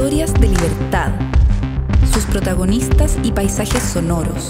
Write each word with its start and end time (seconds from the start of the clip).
Historias 0.00 0.32
de 0.32 0.48
libertad. 0.48 1.12
Sus 2.10 2.24
protagonistas 2.24 3.18
y 3.22 3.32
paisajes 3.32 3.82
sonoros. 3.82 4.48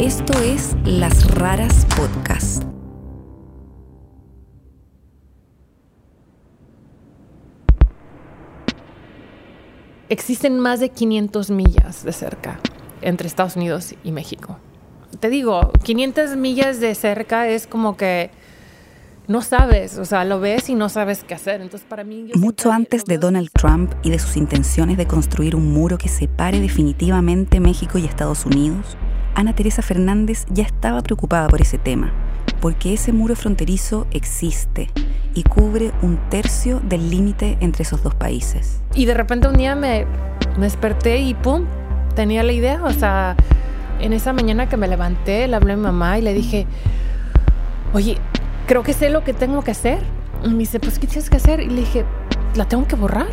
Esto 0.00 0.36
es 0.40 0.74
Las 0.84 1.32
Raras 1.32 1.86
Podcast. 1.96 2.64
Existen 10.08 10.58
más 10.58 10.80
de 10.80 10.88
500 10.88 11.50
millas 11.52 12.02
de 12.02 12.12
cerca 12.12 12.58
entre 13.00 13.28
Estados 13.28 13.54
Unidos 13.54 13.94
y 14.02 14.10
México. 14.10 14.58
Te 15.20 15.30
digo, 15.30 15.70
500 15.84 16.34
millas 16.34 16.80
de 16.80 16.96
cerca 16.96 17.46
es 17.46 17.68
como 17.68 17.96
que 17.96 18.32
no 19.28 19.42
sabes, 19.42 19.98
o 19.98 20.04
sea, 20.04 20.24
lo 20.24 20.40
ves 20.40 20.68
y 20.68 20.74
no 20.74 20.88
sabes 20.88 21.24
qué 21.24 21.34
hacer. 21.34 21.60
Entonces, 21.60 21.86
para 21.88 22.04
mí. 22.04 22.30
Mucho 22.34 22.70
antes 22.70 23.04
de 23.04 23.18
Donald 23.18 23.50
Trump 23.52 23.92
y 24.02 24.10
de 24.10 24.18
sus 24.18 24.36
intenciones 24.36 24.96
de 24.96 25.06
construir 25.06 25.56
un 25.56 25.72
muro 25.72 25.98
que 25.98 26.08
separe 26.08 26.60
definitivamente 26.60 27.60
México 27.60 27.98
y 27.98 28.04
Estados 28.04 28.46
Unidos, 28.46 28.96
Ana 29.34 29.54
Teresa 29.54 29.82
Fernández 29.82 30.46
ya 30.48 30.64
estaba 30.64 31.02
preocupada 31.02 31.48
por 31.48 31.60
ese 31.60 31.78
tema, 31.78 32.12
porque 32.60 32.94
ese 32.94 33.12
muro 33.12 33.36
fronterizo 33.36 34.06
existe 34.12 34.90
y 35.34 35.42
cubre 35.42 35.92
un 36.02 36.18
tercio 36.30 36.80
del 36.80 37.10
límite 37.10 37.58
entre 37.60 37.82
esos 37.82 38.02
dos 38.02 38.14
países. 38.14 38.80
Y 38.94 39.04
de 39.04 39.14
repente 39.14 39.48
un 39.48 39.56
día 39.56 39.74
me, 39.74 40.06
me 40.56 40.64
desperté 40.64 41.18
y 41.18 41.34
¡pum! 41.34 41.66
Tenía 42.14 42.42
la 42.42 42.52
idea, 42.52 42.82
o 42.82 42.92
sea, 42.92 43.36
en 44.00 44.14
esa 44.14 44.32
mañana 44.32 44.68
que 44.68 44.78
me 44.78 44.88
levanté, 44.88 45.46
le 45.48 45.56
hablé 45.56 45.74
a 45.74 45.76
mi 45.76 45.82
mamá 45.82 46.18
y 46.18 46.22
le 46.22 46.32
dije, 46.32 46.66
oye, 47.92 48.18
creo 48.66 48.82
que 48.82 48.92
sé 48.92 49.10
lo 49.10 49.24
que 49.24 49.32
tengo 49.32 49.62
que 49.62 49.70
hacer. 49.70 50.00
Y 50.44 50.48
me 50.48 50.58
dice, 50.58 50.80
pues, 50.80 50.98
¿qué 50.98 51.06
tienes 51.06 51.30
que 51.30 51.36
hacer? 51.36 51.60
Y 51.60 51.68
le 51.68 51.80
dije, 51.80 52.04
la 52.54 52.66
tengo 52.68 52.86
que 52.86 52.96
borrar. 52.96 53.28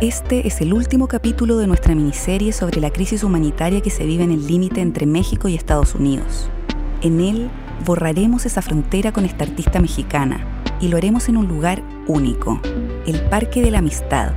Este 0.00 0.46
es 0.46 0.60
el 0.60 0.74
último 0.74 1.08
capítulo 1.08 1.56
de 1.56 1.66
nuestra 1.66 1.94
miniserie 1.94 2.52
sobre 2.52 2.80
la 2.80 2.90
crisis 2.90 3.24
humanitaria 3.24 3.80
que 3.80 3.90
se 3.90 4.04
vive 4.04 4.24
en 4.24 4.32
el 4.32 4.46
límite 4.46 4.82
entre 4.82 5.06
México 5.06 5.48
y 5.48 5.54
Estados 5.54 5.94
Unidos. 5.94 6.50
En 7.00 7.20
él 7.20 7.48
borraremos 7.86 8.44
esa 8.44 8.60
frontera 8.60 9.12
con 9.12 9.24
esta 9.24 9.44
artista 9.44 9.80
mexicana 9.80 10.44
y 10.80 10.88
lo 10.88 10.98
haremos 10.98 11.28
en 11.28 11.38
un 11.38 11.48
lugar 11.48 11.82
único, 12.06 12.60
el 13.06 13.20
Parque 13.30 13.62
de 13.62 13.70
la 13.70 13.78
Amistad, 13.78 14.32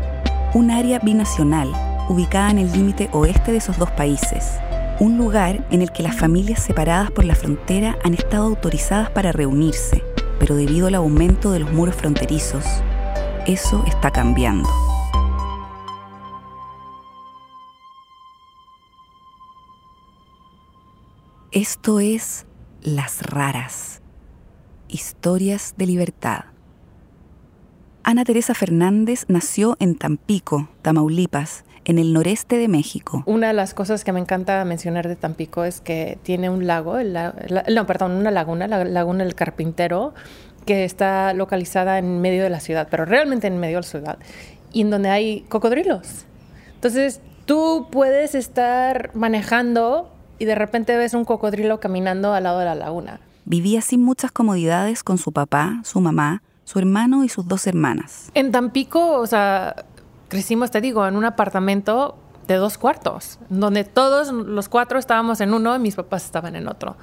un 0.54 0.72
área 0.72 1.00
binacional 1.00 1.70
ubicada 2.08 2.52
en 2.52 2.60
el 2.60 2.72
límite 2.72 3.10
oeste 3.12 3.52
de 3.52 3.58
esos 3.58 3.78
dos 3.78 3.92
países, 3.92 4.60
un 5.00 5.18
lugar 5.18 5.68
en 5.70 5.82
el 5.82 5.92
que 5.92 6.02
las 6.02 6.18
familias 6.18 6.64
separadas 6.64 7.12
por 7.12 7.24
la 7.24 7.36
frontera 7.36 7.98
han 8.04 8.14
estado 8.14 8.46
autorizadas 8.46 9.12
para 9.12 9.32
reunirse, 9.32 10.04
pero 10.40 10.56
debido 10.56 10.88
al 10.88 10.96
aumento 10.96 11.52
de 11.52 11.60
los 11.60 11.72
muros 11.72 11.96
fronterizos, 11.96 12.66
eso 13.46 13.84
está 13.88 14.12
cambiando. 14.12 14.68
Esto 21.52 22.00
es 22.00 22.46
Las 22.82 23.22
Raras, 23.22 24.02
historias 24.88 25.76
de 25.78 25.86
libertad. 25.86 26.46
Ana 28.04 28.24
Teresa 28.24 28.54
Fernández 28.54 29.26
nació 29.28 29.76
en 29.80 29.96
Tampico, 29.96 30.70
Tamaulipas, 30.82 31.66
en 31.88 32.00
el 32.00 32.12
noreste 32.12 32.58
de 32.58 32.68
México. 32.68 33.24
Una 33.26 33.48
de 33.48 33.54
las 33.54 33.74
cosas 33.74 34.04
que 34.04 34.12
me 34.12 34.20
encanta 34.20 34.64
mencionar 34.66 35.08
de 35.08 35.16
Tampico 35.16 35.64
es 35.64 35.80
que 35.80 36.20
tiene 36.22 36.50
un 36.50 36.68
lago, 36.68 36.98
no, 37.02 37.86
perdón, 37.88 38.12
una 38.12 38.30
laguna, 38.30 38.68
la 38.68 38.84
laguna 38.84 39.24
del 39.24 39.36
Carpintero, 39.36 40.14
que 40.66 40.84
está 40.84 41.34
localizada 41.34 41.98
en 41.98 42.20
medio 42.20 42.44
de 42.44 42.50
la 42.50 42.60
ciudad, 42.60 42.90
pero 42.92 43.06
realmente 43.06 43.48
en 43.48 43.58
medio 43.58 43.78
de 43.78 43.84
la 43.84 43.88
ciudad, 43.88 44.18
y 44.74 44.82
en 44.82 44.90
donde 44.90 45.10
hay 45.10 45.46
cocodrilos. 45.48 46.26
Entonces, 46.76 47.22
tú 47.46 47.88
puedes 47.90 48.36
estar 48.36 49.12
manejando 49.14 50.12
y 50.40 50.46
de 50.46 50.56
repente 50.56 50.98
ves 50.98 51.14
un 51.14 51.24
cocodrilo 51.24 51.80
caminando 51.80 52.34
al 52.34 52.44
lado 52.44 52.60
de 52.60 52.66
la 52.66 52.76
laguna. 52.76 53.22
Vivía 53.46 53.80
sin 53.80 54.04
muchas 54.04 54.32
comodidades 54.32 55.04
con 55.04 55.18
su 55.18 55.32
papá, 55.32 55.80
su 55.86 56.02
mamá, 56.02 56.44
su 56.66 56.80
hermano 56.80 57.24
y 57.24 57.30
sus 57.30 57.48
dos 57.48 57.66
hermanas. 57.66 58.30
En 58.34 58.52
Tampico, 58.52 59.22
o 59.22 59.26
sea, 59.26 59.86
crecimos, 60.28 60.72
te 60.72 60.82
digo, 60.82 61.06
en 61.08 61.16
un 61.16 61.26
apartamento 61.26 62.18
de 62.48 62.56
dos 62.56 62.78
cuartos, 62.78 63.40
donde 63.50 63.84
todos 63.84 64.32
los 64.32 64.70
cuatro 64.70 65.00
estábamos 65.00 65.42
en 65.42 65.54
uno 65.54 65.76
y 65.76 65.80
mis 65.80 65.96
papás 65.96 66.26
estaban 66.26 66.56
en 66.56 66.68
otro. 66.68 66.96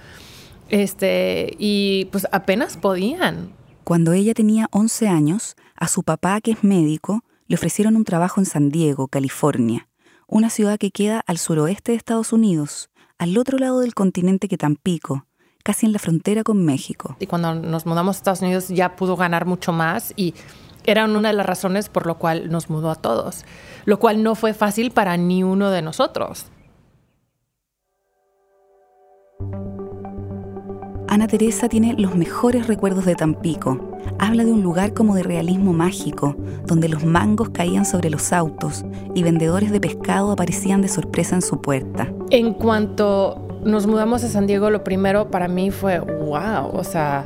Este, 0.71 1.55
y 1.59 2.07
pues 2.07 2.27
apenas 2.33 2.77
podían. 2.77 3.53
Cuando 3.85 4.13
ella 4.13 4.33
tenía 4.33 4.69
11 4.71 5.09
años, 5.09 5.57
a 5.77 5.89
su 5.89 6.03
papá, 6.03 6.41
que 6.41 6.53
es 6.53 6.65
médico, 6.65 7.23
le 7.47 7.57
ofrecieron 7.57 7.97
un 7.97 8.05
trabajo 8.05 8.41
en 8.41 8.47
San 8.47 8.71
Diego, 8.71 9.09
California, 9.09 9.89
una 10.27 10.49
ciudad 10.49 10.79
que 10.79 10.91
queda 10.91 11.23
al 11.27 11.39
suroeste 11.39 11.93
de 11.93 11.99
Estados 11.99 12.33
Unidos, 12.33 12.89
al 13.19 13.37
otro 13.37 13.59
lado 13.59 13.81
del 13.81 13.95
continente 13.95 14.49
que 14.49 14.57
Tampico, 14.57 15.27
casi 15.63 15.87
en 15.87 15.93
la 15.93 15.99
frontera 15.99 16.43
con 16.43 16.65
México. 16.65 17.17
Y 17.21 17.27
cuando 17.27 17.55
nos 17.55 17.85
mudamos 17.85 18.17
a 18.17 18.19
Estados 18.19 18.41
Unidos 18.41 18.69
ya 18.69 18.97
pudo 18.97 19.17
ganar 19.17 19.45
mucho 19.45 19.73
más 19.73 20.15
y 20.17 20.35
era 20.85 21.05
una 21.05 21.29
de 21.29 21.35
las 21.35 21.47
razones 21.47 21.89
por 21.89 22.07
lo 22.07 22.19
cual 22.19 22.51
nos 22.51 22.71
mudó 22.71 22.91
a 22.91 22.95
todos, 22.95 23.45
lo 23.85 23.99
cual 23.99 24.23
no 24.23 24.35
fue 24.35 24.55
fácil 24.55 24.91
para 24.91 25.17
ni 25.17 25.43
uno 25.43 25.71
de 25.71 25.83
nosotros. 25.83 26.47
Ana 31.15 31.29
Teresa 31.29 31.69
tiene 31.69 31.95
los 31.97 32.17
mejores 32.17 32.67
recuerdos 32.67 33.05
de 33.05 33.15
Tampico. 33.15 33.79
Habla 34.19 34.45
de 34.45 34.51
un 34.51 34.63
lugar 34.63 34.95
como 34.95 35.15
de 35.15 35.23
realismo 35.23 35.73
mágico, 35.73 36.35
donde 36.67 36.89
los 36.89 37.05
mangos 37.05 37.51
caían 37.51 37.87
sobre 37.87 38.11
los 38.11 38.33
autos 38.33 38.85
y 39.15 39.23
vendedores 39.23 39.71
de 39.71 39.81
pescado 39.81 40.33
aparecían 40.33 40.83
de 40.83 40.89
sorpresa 40.89 41.37
en 41.37 41.43
su 41.43 41.61
puerta. 41.61 42.13
En 42.31 42.53
cuanto 42.53 43.61
nos 43.65 43.87
mudamos 43.87 44.25
a 44.25 44.29
San 44.29 44.49
Diego, 44.49 44.71
lo 44.71 44.83
primero 44.83 45.31
para 45.31 45.47
mí 45.47 45.71
fue, 45.71 46.01
wow, 46.01 46.71
o 46.73 46.83
sea, 46.83 47.25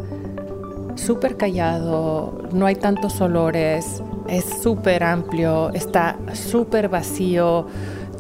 súper 0.99 1.37
callado, 1.37 2.43
no 2.53 2.67
hay 2.67 2.75
tantos 2.75 3.21
olores, 3.21 4.03
es 4.29 4.45
súper 4.63 5.03
amplio, 5.03 5.71
está 5.73 6.17
súper 6.35 6.89
vacío, 6.89 7.67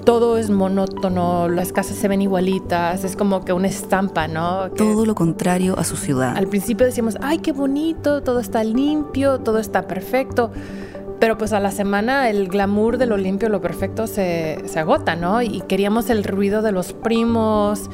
todo 0.04 0.38
es 0.38 0.48
monótono, 0.48 1.48
las 1.48 1.72
casas 1.72 1.96
se 1.96 2.08
ven 2.08 2.22
igualitas, 2.22 3.04
es 3.04 3.14
como 3.14 3.44
que 3.44 3.52
una 3.52 3.68
estampa, 3.68 4.26
¿no? 4.26 4.70
todo 4.70 5.04
lo 5.04 5.14
contrario 5.14 5.78
a 5.78 5.84
su 5.84 5.96
ciudad. 5.96 6.36
Al 6.36 6.46
principio 6.46 6.86
decíamos, 6.86 7.18
ay, 7.20 7.38
qué 7.38 7.52
bonito, 7.52 8.22
todo 8.22 8.40
está 8.40 8.64
limpio, 8.64 9.40
todo 9.40 9.58
está 9.58 9.86
perfecto. 9.86 10.50
Pero 11.20 11.36
pues 11.36 11.52
a 11.52 11.58
la 11.58 11.72
semana 11.72 12.30
el 12.30 12.48
glamour 12.48 12.96
de 12.96 13.06
lo 13.06 13.16
limpio, 13.16 13.48
lo 13.48 13.60
perfecto 13.60 14.06
se, 14.06 14.62
se 14.66 14.78
agota, 14.78 15.16
¿no? 15.16 15.42
Y 15.42 15.62
queríamos 15.62 16.10
el 16.10 16.22
ruido 16.22 16.62
de 16.62 16.70
los 16.70 16.92
primos, 16.92 17.90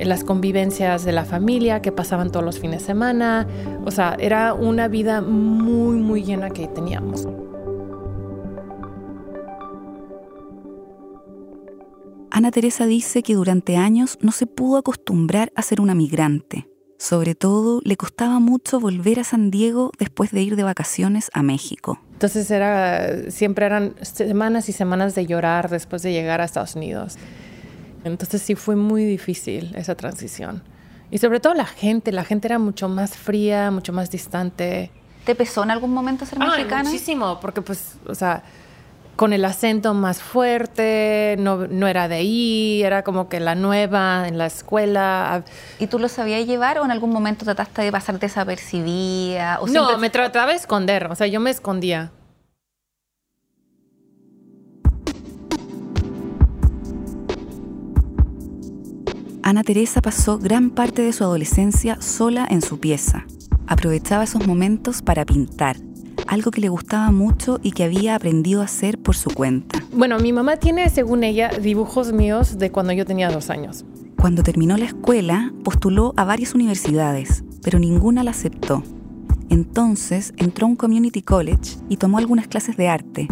las 0.00 0.24
convivencias 0.24 1.04
de 1.04 1.12
la 1.12 1.24
familia 1.24 1.82
que 1.82 1.92
pasaban 1.92 2.30
todos 2.30 2.44
los 2.44 2.58
fines 2.58 2.80
de 2.80 2.86
semana. 2.86 3.46
O 3.84 3.90
sea, 3.90 4.16
era 4.18 4.54
una 4.54 4.88
vida 4.88 5.20
muy, 5.20 5.96
muy 5.96 6.24
llena 6.24 6.50
que 6.50 6.66
teníamos. 6.68 7.26
Ana 12.30 12.50
Teresa 12.50 12.86
dice 12.86 13.22
que 13.22 13.34
durante 13.34 13.76
años 13.76 14.18
no 14.20 14.32
se 14.32 14.48
pudo 14.48 14.78
acostumbrar 14.78 15.52
a 15.54 15.62
ser 15.62 15.80
una 15.80 15.94
migrante. 15.94 16.68
Sobre 16.98 17.34
todo, 17.34 17.80
le 17.84 17.96
costaba 17.96 18.40
mucho 18.40 18.80
volver 18.80 19.20
a 19.20 19.24
San 19.24 19.50
Diego 19.50 19.92
después 19.98 20.32
de 20.32 20.42
ir 20.42 20.56
de 20.56 20.62
vacaciones 20.62 21.30
a 21.32 21.42
México. 21.42 22.00
Entonces 22.12 22.50
era, 22.50 23.30
siempre 23.30 23.66
eran 23.66 23.94
semanas 24.02 24.68
y 24.68 24.72
semanas 24.72 25.14
de 25.14 25.26
llorar 25.26 25.68
después 25.70 26.02
de 26.02 26.12
llegar 26.12 26.40
a 26.40 26.44
Estados 26.44 26.74
Unidos. 26.74 27.18
Entonces 28.04 28.42
sí 28.42 28.54
fue 28.54 28.76
muy 28.76 29.04
difícil 29.04 29.74
esa 29.76 29.94
transición. 29.94 30.62
Y 31.10 31.18
sobre 31.18 31.40
todo 31.40 31.54
la 31.54 31.66
gente, 31.66 32.12
la 32.12 32.24
gente 32.24 32.48
era 32.48 32.58
mucho 32.58 32.88
más 32.88 33.16
fría, 33.16 33.70
mucho 33.70 33.92
más 33.92 34.10
distante. 34.10 34.90
¿Te 35.24 35.34
pesó 35.34 35.62
en 35.62 35.70
algún 35.70 35.92
momento 35.92 36.26
ser 36.26 36.38
mexicana? 36.38 36.84
Muchísimo, 36.84 37.40
porque 37.40 37.62
pues, 37.62 37.96
o 38.06 38.14
sea, 38.14 38.42
con 39.16 39.32
el 39.32 39.44
acento 39.44 39.94
más 39.94 40.20
fuerte, 40.20 41.36
no, 41.38 41.66
no, 41.68 41.86
era 41.86 42.08
de 42.08 42.16
ahí, 42.16 42.82
era 42.82 43.04
como 43.04 43.28
que 43.28 43.40
la 43.40 43.54
nueva 43.54 44.26
en 44.26 44.38
la 44.38 44.46
escuela. 44.46 45.44
¿Y 45.78 45.86
tú 45.86 45.98
lo 45.98 46.08
sabías 46.08 46.46
llevar 46.46 46.78
o 46.78 46.84
en 46.84 46.90
algún 46.90 47.10
momento 47.10 47.44
trataste 47.44 47.82
de 47.82 47.92
pasar 47.92 48.18
desapercibida? 48.18 49.60
O 49.60 49.66
no, 49.68 49.96
me 49.98 50.10
trataba 50.10 50.50
de 50.50 50.58
esconder, 50.58 51.06
o 51.10 51.14
sea, 51.14 51.26
yo 51.26 51.40
me 51.40 51.50
escondía. 51.50 52.10
Ana 59.46 59.62
Teresa 59.62 60.00
pasó 60.00 60.38
gran 60.38 60.70
parte 60.70 61.02
de 61.02 61.12
su 61.12 61.22
adolescencia 61.22 62.00
sola 62.00 62.46
en 62.48 62.62
su 62.62 62.80
pieza. 62.80 63.26
Aprovechaba 63.66 64.24
esos 64.24 64.46
momentos 64.46 65.02
para 65.02 65.26
pintar, 65.26 65.76
algo 66.26 66.50
que 66.50 66.62
le 66.62 66.70
gustaba 66.70 67.10
mucho 67.10 67.60
y 67.62 67.72
que 67.72 67.84
había 67.84 68.14
aprendido 68.14 68.62
a 68.62 68.64
hacer 68.64 68.96
por 68.96 69.16
su 69.16 69.28
cuenta. 69.28 69.84
Bueno, 69.92 70.18
mi 70.18 70.32
mamá 70.32 70.56
tiene, 70.56 70.88
según 70.88 71.24
ella, 71.24 71.50
dibujos 71.60 72.14
míos 72.14 72.56
de 72.56 72.72
cuando 72.72 72.94
yo 72.94 73.04
tenía 73.04 73.28
dos 73.28 73.50
años. 73.50 73.84
Cuando 74.18 74.42
terminó 74.42 74.78
la 74.78 74.86
escuela, 74.86 75.52
postuló 75.62 76.14
a 76.16 76.24
varias 76.24 76.54
universidades, 76.54 77.44
pero 77.62 77.78
ninguna 77.78 78.24
la 78.24 78.30
aceptó. 78.30 78.82
Entonces 79.50 80.32
entró 80.38 80.66
a 80.66 80.70
un 80.70 80.76
community 80.76 81.20
college 81.20 81.76
y 81.90 81.98
tomó 81.98 82.16
algunas 82.16 82.48
clases 82.48 82.78
de 82.78 82.88
arte, 82.88 83.28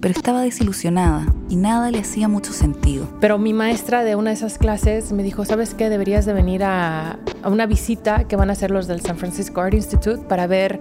pero 0.00 0.12
estaba 0.12 0.42
desilusionada 0.42 1.26
y 1.48 1.56
nada 1.56 1.90
le 1.90 1.98
hacía 1.98 2.28
mucho 2.28 2.52
sentido. 2.52 3.08
Pero 3.20 3.38
mi 3.38 3.52
maestra 3.52 4.04
de 4.04 4.16
una 4.16 4.30
de 4.30 4.36
esas 4.36 4.58
clases 4.58 5.12
me 5.12 5.22
dijo, 5.22 5.44
¿sabes 5.44 5.74
qué? 5.74 5.88
Deberías 5.88 6.26
de 6.26 6.32
venir 6.32 6.64
a, 6.64 7.18
a 7.42 7.48
una 7.48 7.66
visita 7.66 8.24
que 8.24 8.36
van 8.36 8.50
a 8.50 8.54
hacer 8.54 8.70
los 8.70 8.86
del 8.86 9.00
San 9.00 9.16
Francisco 9.16 9.60
Art 9.60 9.74
Institute 9.74 10.22
para 10.28 10.46
ver 10.46 10.80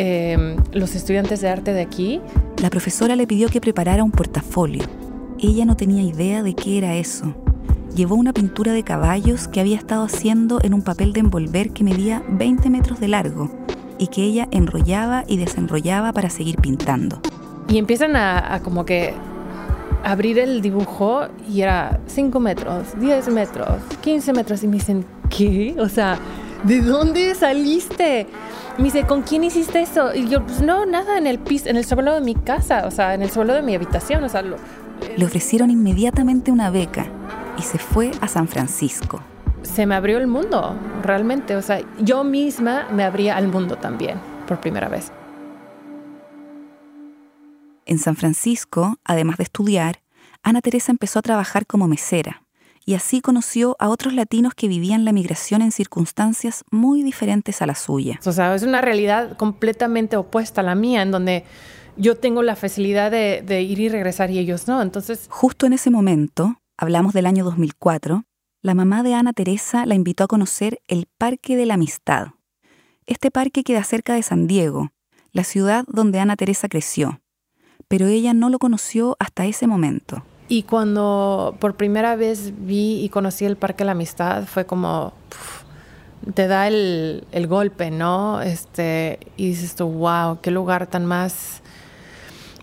eh, 0.00 0.56
los 0.72 0.94
estudiantes 0.94 1.40
de 1.40 1.48
arte 1.48 1.72
de 1.72 1.80
aquí. 1.80 2.20
La 2.62 2.70
profesora 2.70 3.16
le 3.16 3.26
pidió 3.26 3.48
que 3.48 3.60
preparara 3.60 4.04
un 4.04 4.12
portafolio. 4.12 4.84
Ella 5.40 5.64
no 5.64 5.76
tenía 5.76 6.02
idea 6.02 6.44
de 6.44 6.54
qué 6.54 6.78
era 6.78 6.94
eso. 6.94 7.34
Llevó 7.96 8.14
una 8.14 8.32
pintura 8.32 8.72
de 8.72 8.84
caballos 8.84 9.48
que 9.48 9.60
había 9.60 9.76
estado 9.76 10.04
haciendo 10.04 10.60
en 10.62 10.72
un 10.72 10.82
papel 10.82 11.12
de 11.12 11.20
envolver 11.20 11.70
que 11.72 11.82
medía 11.82 12.22
20 12.28 12.70
metros 12.70 13.00
de 13.00 13.08
largo 13.08 13.50
y 13.98 14.06
que 14.06 14.22
ella 14.22 14.46
enrollaba 14.52 15.24
y 15.26 15.36
desenrollaba 15.36 16.12
para 16.12 16.30
seguir 16.30 16.58
pintando. 16.58 17.20
Y 17.68 17.78
empiezan 17.78 18.16
a, 18.16 18.54
a 18.54 18.60
como 18.60 18.84
que 18.84 19.14
abrir 20.04 20.38
el 20.38 20.62
dibujo 20.62 21.26
y 21.48 21.60
era 21.60 22.00
5 22.06 22.40
metros, 22.40 22.98
10 22.98 23.28
metros, 23.28 23.68
15 24.00 24.32
metros. 24.32 24.62
Y 24.62 24.68
me 24.68 24.74
dicen, 24.74 25.04
¿qué? 25.28 25.76
O 25.78 25.88
sea, 25.88 26.18
¿de 26.64 26.80
dónde 26.80 27.34
saliste? 27.34 28.26
Me 28.78 28.84
dice, 28.84 29.04
¿con 29.04 29.22
quién 29.22 29.44
hiciste 29.44 29.82
eso? 29.82 30.14
Y 30.14 30.28
yo, 30.28 30.44
pues 30.44 30.60
no, 30.60 30.86
nada, 30.86 31.18
en 31.18 31.26
el 31.26 31.38
piso, 31.38 31.68
en 31.68 31.76
el 31.76 31.84
suelo 31.84 32.14
de 32.14 32.20
mi 32.20 32.34
casa, 32.34 32.86
o 32.86 32.90
sea, 32.90 33.14
en 33.14 33.22
el 33.22 33.30
suelo 33.30 33.54
de 33.54 33.62
mi 33.62 33.74
habitación, 33.74 34.22
o 34.22 34.28
sea, 34.28 34.42
lo, 34.42 34.56
Le 35.16 35.24
ofrecieron 35.24 35.70
inmediatamente 35.70 36.52
una 36.52 36.70
beca 36.70 37.06
y 37.58 37.62
se 37.62 37.78
fue 37.78 38.12
a 38.20 38.28
San 38.28 38.46
Francisco. 38.48 39.20
se 39.62 39.84
me 39.86 39.96
abrió 39.96 40.18
el 40.18 40.28
mundo, 40.28 40.76
realmente, 41.02 41.56
o 41.56 41.62
sea, 41.62 41.80
yo 42.00 42.22
misma 42.24 42.86
me 42.92 43.02
abría 43.02 43.36
al 43.36 43.48
mundo 43.48 43.76
también, 43.76 44.18
por 44.46 44.60
primera 44.60 44.88
vez. 44.88 45.10
En 47.88 47.98
San 47.98 48.16
Francisco, 48.16 48.98
además 49.02 49.38
de 49.38 49.44
estudiar, 49.44 50.02
Ana 50.42 50.60
Teresa 50.60 50.92
empezó 50.92 51.20
a 51.20 51.22
trabajar 51.22 51.66
como 51.66 51.88
mesera 51.88 52.42
y 52.84 52.94
así 52.94 53.22
conoció 53.22 53.76
a 53.78 53.88
otros 53.88 54.12
latinos 54.12 54.52
que 54.54 54.68
vivían 54.68 55.06
la 55.06 55.12
migración 55.12 55.62
en 55.62 55.72
circunstancias 55.72 56.64
muy 56.70 57.02
diferentes 57.02 57.62
a 57.62 57.66
la 57.66 57.74
suya. 57.74 58.20
O 58.26 58.32
sea, 58.32 58.54
es 58.54 58.62
una 58.62 58.82
realidad 58.82 59.38
completamente 59.38 60.18
opuesta 60.18 60.60
a 60.60 60.64
la 60.64 60.74
mía, 60.74 61.00
en 61.00 61.10
donde 61.10 61.44
yo 61.96 62.18
tengo 62.18 62.42
la 62.42 62.56
facilidad 62.56 63.10
de, 63.10 63.42
de 63.44 63.62
ir 63.62 63.80
y 63.80 63.88
regresar 63.88 64.30
y 64.30 64.38
ellos 64.38 64.68
no. 64.68 64.82
Entonces, 64.82 65.26
Justo 65.30 65.64
en 65.64 65.72
ese 65.72 65.88
momento, 65.88 66.60
hablamos 66.76 67.14
del 67.14 67.24
año 67.24 67.42
2004, 67.42 68.24
la 68.60 68.74
mamá 68.74 69.02
de 69.02 69.14
Ana 69.14 69.32
Teresa 69.32 69.86
la 69.86 69.94
invitó 69.94 70.24
a 70.24 70.28
conocer 70.28 70.80
el 70.88 71.06
Parque 71.16 71.56
de 71.56 71.64
la 71.64 71.74
Amistad. 71.74 72.28
Este 73.06 73.30
parque 73.30 73.64
queda 73.64 73.82
cerca 73.82 74.12
de 74.12 74.22
San 74.22 74.46
Diego, 74.46 74.90
la 75.32 75.44
ciudad 75.44 75.86
donde 75.88 76.20
Ana 76.20 76.36
Teresa 76.36 76.68
creció, 76.68 77.20
pero 77.88 78.06
ella 78.06 78.34
no 78.34 78.50
lo 78.50 78.58
conoció 78.58 79.16
hasta 79.18 79.46
ese 79.46 79.66
momento. 79.66 80.22
y 80.50 80.62
cuando 80.62 81.56
por 81.60 81.74
primera 81.74 82.16
vez 82.16 82.52
vi 82.56 83.04
y 83.04 83.08
conocí 83.10 83.44
el 83.44 83.56
Parque 83.56 83.78
de 83.78 83.86
la 83.86 83.92
Amistad, 83.92 84.44
fue 84.46 84.64
como, 84.64 85.12
te 86.34 86.46
da 86.46 86.68
el, 86.68 87.24
el 87.32 87.46
golpe, 87.46 87.90
¿no? 87.90 88.40
Este, 88.40 89.18
y 89.36 89.48
dices 89.48 89.74
tú, 89.74 89.86
wow, 89.88 90.40
qué 90.40 90.50
lugar 90.50 90.86
tan 90.86 91.04
más... 91.04 91.62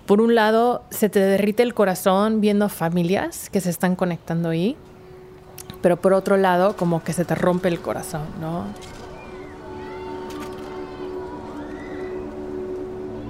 Por 0.08 0.22
un 0.22 0.36
lado, 0.36 0.84
se 0.92 1.10
te 1.10 1.20
derrite 1.20 1.64
el 1.64 1.74
corazón 1.74 2.42
viendo 2.42 2.70
familias 2.70 3.50
que 3.50 3.60
se 3.62 3.72
están 3.72 3.96
conectando 3.96 4.50
ahí, 4.50 4.78
pero 5.82 5.98
por 5.98 6.14
otro 6.14 6.38
lado, 6.38 6.76
como 6.76 7.04
que 7.04 7.14
se 7.14 7.26
te 7.26 7.34
rompe 7.36 7.68
el 7.68 7.80
corazón, 7.80 8.28
¿no? 8.40 8.66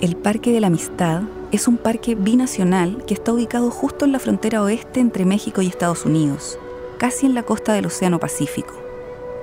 El 0.01 0.17
Parque 0.17 0.51
de 0.51 0.59
la 0.59 0.67
Amistad 0.67 1.23
es 1.55 1.67
un 1.67 1.77
parque 1.77 2.15
binacional 2.15 3.03
que 3.05 3.13
está 3.13 3.31
ubicado 3.31 3.71
justo 3.71 4.03
en 4.03 4.11
la 4.11 4.19
frontera 4.19 4.61
oeste 4.61 4.99
entre 4.99 5.25
México 5.25 5.61
y 5.61 5.67
Estados 5.67 6.05
Unidos, 6.05 6.59
casi 6.97 7.25
en 7.25 7.33
la 7.33 7.43
costa 7.43 7.73
del 7.73 7.85
Océano 7.85 8.19
Pacífico. 8.19 8.73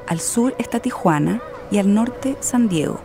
Al 0.07 0.21
sur 0.21 0.55
está 0.59 0.79
Tijuana 0.79 1.43
y 1.71 1.79
al 1.79 1.95
norte 1.95 2.37
San 2.41 2.69
Diego. 2.69 3.01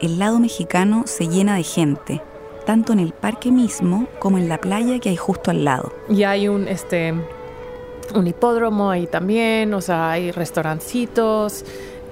El 0.00 0.18
lado 0.18 0.40
mexicano 0.40 1.04
se 1.06 1.28
llena 1.28 1.56
de 1.56 1.62
gente, 1.62 2.20
tanto 2.66 2.92
en 2.92 2.98
el 2.98 3.14
parque 3.14 3.50
mismo 3.50 4.06
como 4.18 4.36
en 4.36 4.48
la 4.48 4.60
playa 4.60 4.98
que 4.98 5.08
hay 5.08 5.16
justo 5.16 5.50
al 5.50 5.64
lado. 5.64 5.92
Y 6.10 6.24
hay 6.24 6.48
un, 6.48 6.68
este, 6.68 7.14
un 8.14 8.26
hipódromo 8.26 8.90
ahí 8.90 9.06
también, 9.06 9.72
o 9.72 9.80
sea, 9.80 10.10
hay 10.10 10.32
restaurancitos, 10.32 11.64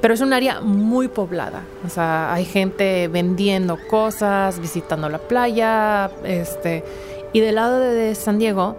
pero 0.02 0.14
es 0.14 0.20
un 0.20 0.32
área 0.32 0.60
muy 0.60 1.06
poblada. 1.06 1.62
O 1.86 1.88
sea, 1.88 2.34
hay 2.34 2.44
gente 2.44 3.06
vendiendo 3.06 3.78
cosas, 3.88 4.58
visitando 4.58 5.08
la 5.08 5.18
playa, 5.18 6.10
este, 6.24 6.84
y 7.32 7.38
del 7.40 7.54
lado 7.54 7.78
de, 7.78 8.14
San 8.16 8.38
Diego 8.38 8.76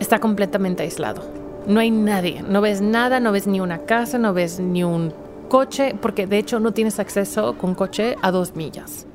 está 0.00 0.18
completamente 0.18 0.82
aislado. 0.82 1.22
No 1.66 1.78
hay 1.78 1.90
nadie, 1.90 2.42
no 2.42 2.62
ves 2.62 2.80
nada, 2.80 3.20
no 3.20 3.32
ves 3.32 3.46
ni 3.46 3.60
una 3.60 3.82
casa, 3.82 4.16
no 4.18 4.32
ves 4.32 4.58
ni 4.60 4.82
un 4.82 5.12
coche, 5.50 5.94
porque 6.00 6.26
de 6.26 6.38
hecho 6.38 6.58
no 6.58 6.72
tienes 6.72 6.98
acceso 6.98 7.58
con 7.58 7.74
coche 7.74 8.16
a 8.22 8.30
dos 8.30 8.56
millas. 8.56 9.06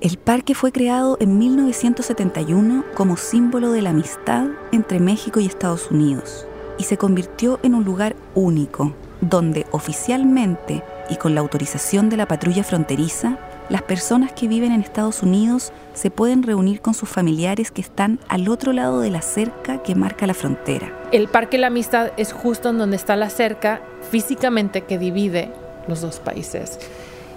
El 0.00 0.18
parque 0.18 0.54
fue 0.54 0.70
creado 0.70 1.16
en 1.18 1.36
1971 1.36 2.84
como 2.94 3.16
símbolo 3.16 3.72
de 3.72 3.82
la 3.82 3.90
amistad 3.90 4.46
entre 4.70 5.00
México 5.00 5.40
y 5.40 5.46
Estados 5.46 5.90
Unidos 5.90 6.46
y 6.78 6.84
se 6.84 6.96
convirtió 6.96 7.58
en 7.64 7.74
un 7.74 7.84
lugar 7.84 8.14
único, 8.34 8.94
donde 9.20 9.66
oficialmente 9.70 10.82
y 11.08 11.16
con 11.16 11.34
la 11.34 11.40
autorización 11.40 12.08
de 12.08 12.16
la 12.16 12.26
patrulla 12.26 12.64
fronteriza, 12.64 13.38
las 13.68 13.82
personas 13.82 14.32
que 14.32 14.46
viven 14.48 14.72
en 14.72 14.80
Estados 14.80 15.22
Unidos 15.22 15.72
se 15.94 16.10
pueden 16.10 16.42
reunir 16.42 16.80
con 16.80 16.94
sus 16.94 17.08
familiares 17.08 17.70
que 17.70 17.80
están 17.80 18.20
al 18.28 18.48
otro 18.48 18.72
lado 18.72 19.00
de 19.00 19.10
la 19.10 19.22
cerca 19.22 19.82
que 19.82 19.94
marca 19.94 20.26
la 20.26 20.34
frontera. 20.34 20.92
El 21.12 21.28
Parque 21.28 21.58
La 21.58 21.68
Amistad 21.68 22.10
es 22.16 22.32
justo 22.32 22.68
en 22.70 22.78
donde 22.78 22.96
está 22.96 23.16
la 23.16 23.30
cerca 23.30 23.80
físicamente 24.10 24.82
que 24.82 24.98
divide 24.98 25.50
los 25.88 26.00
dos 26.00 26.20
países. 26.20 26.78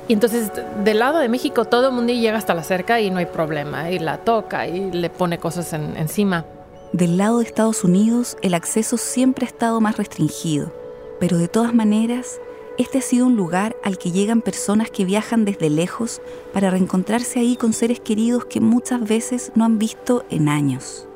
Y 0.07 0.13
entonces, 0.13 0.51
del 0.83 0.99
lado 0.99 1.19
de 1.19 1.29
México, 1.29 1.65
todo 1.65 1.89
el 1.89 1.93
mundo 1.95 2.11
llega 2.13 2.37
hasta 2.37 2.53
la 2.55 2.63
cerca 2.63 2.99
y 2.99 3.11
no 3.11 3.19
hay 3.19 3.27
problema, 3.27 3.91
y 3.91 3.99
la 3.99 4.17
toca 4.17 4.67
y 4.67 4.91
le 4.91 5.09
pone 5.11 5.37
cosas 5.37 5.71
en- 5.73 5.95
encima. 5.97 6.45
Del 6.93 7.17
lado 7.17 7.37
de 7.39 7.45
Estados 7.45 7.83
Unidos, 7.83 8.35
el 8.41 8.55
acceso 8.55 8.97
siempre 8.97 9.45
ha 9.45 9.49
estado 9.49 9.79
más 9.81 9.97
restringido, 9.97 10.73
pero 11.19 11.37
de 11.37 11.47
todas 11.47 11.73
maneras, 11.73 12.39
este 12.77 12.99
ha 12.99 13.01
sido 13.01 13.25
un 13.25 13.35
lugar 13.35 13.75
al 13.83 13.97
que 13.97 14.11
llegan 14.11 14.41
personas 14.41 14.89
que 14.89 15.03
viajan 15.03 15.43
desde 15.43 15.69
lejos 15.69 16.21
para 16.53 16.69
reencontrarse 16.69 17.39
ahí 17.39 17.57
con 17.57 17.73
seres 17.73 17.99
queridos 17.99 18.45
que 18.45 18.61
muchas 18.61 19.05
veces 19.05 19.51
no 19.55 19.65
han 19.65 19.79
visto 19.79 20.25
en 20.29 20.47
años. 20.47 21.07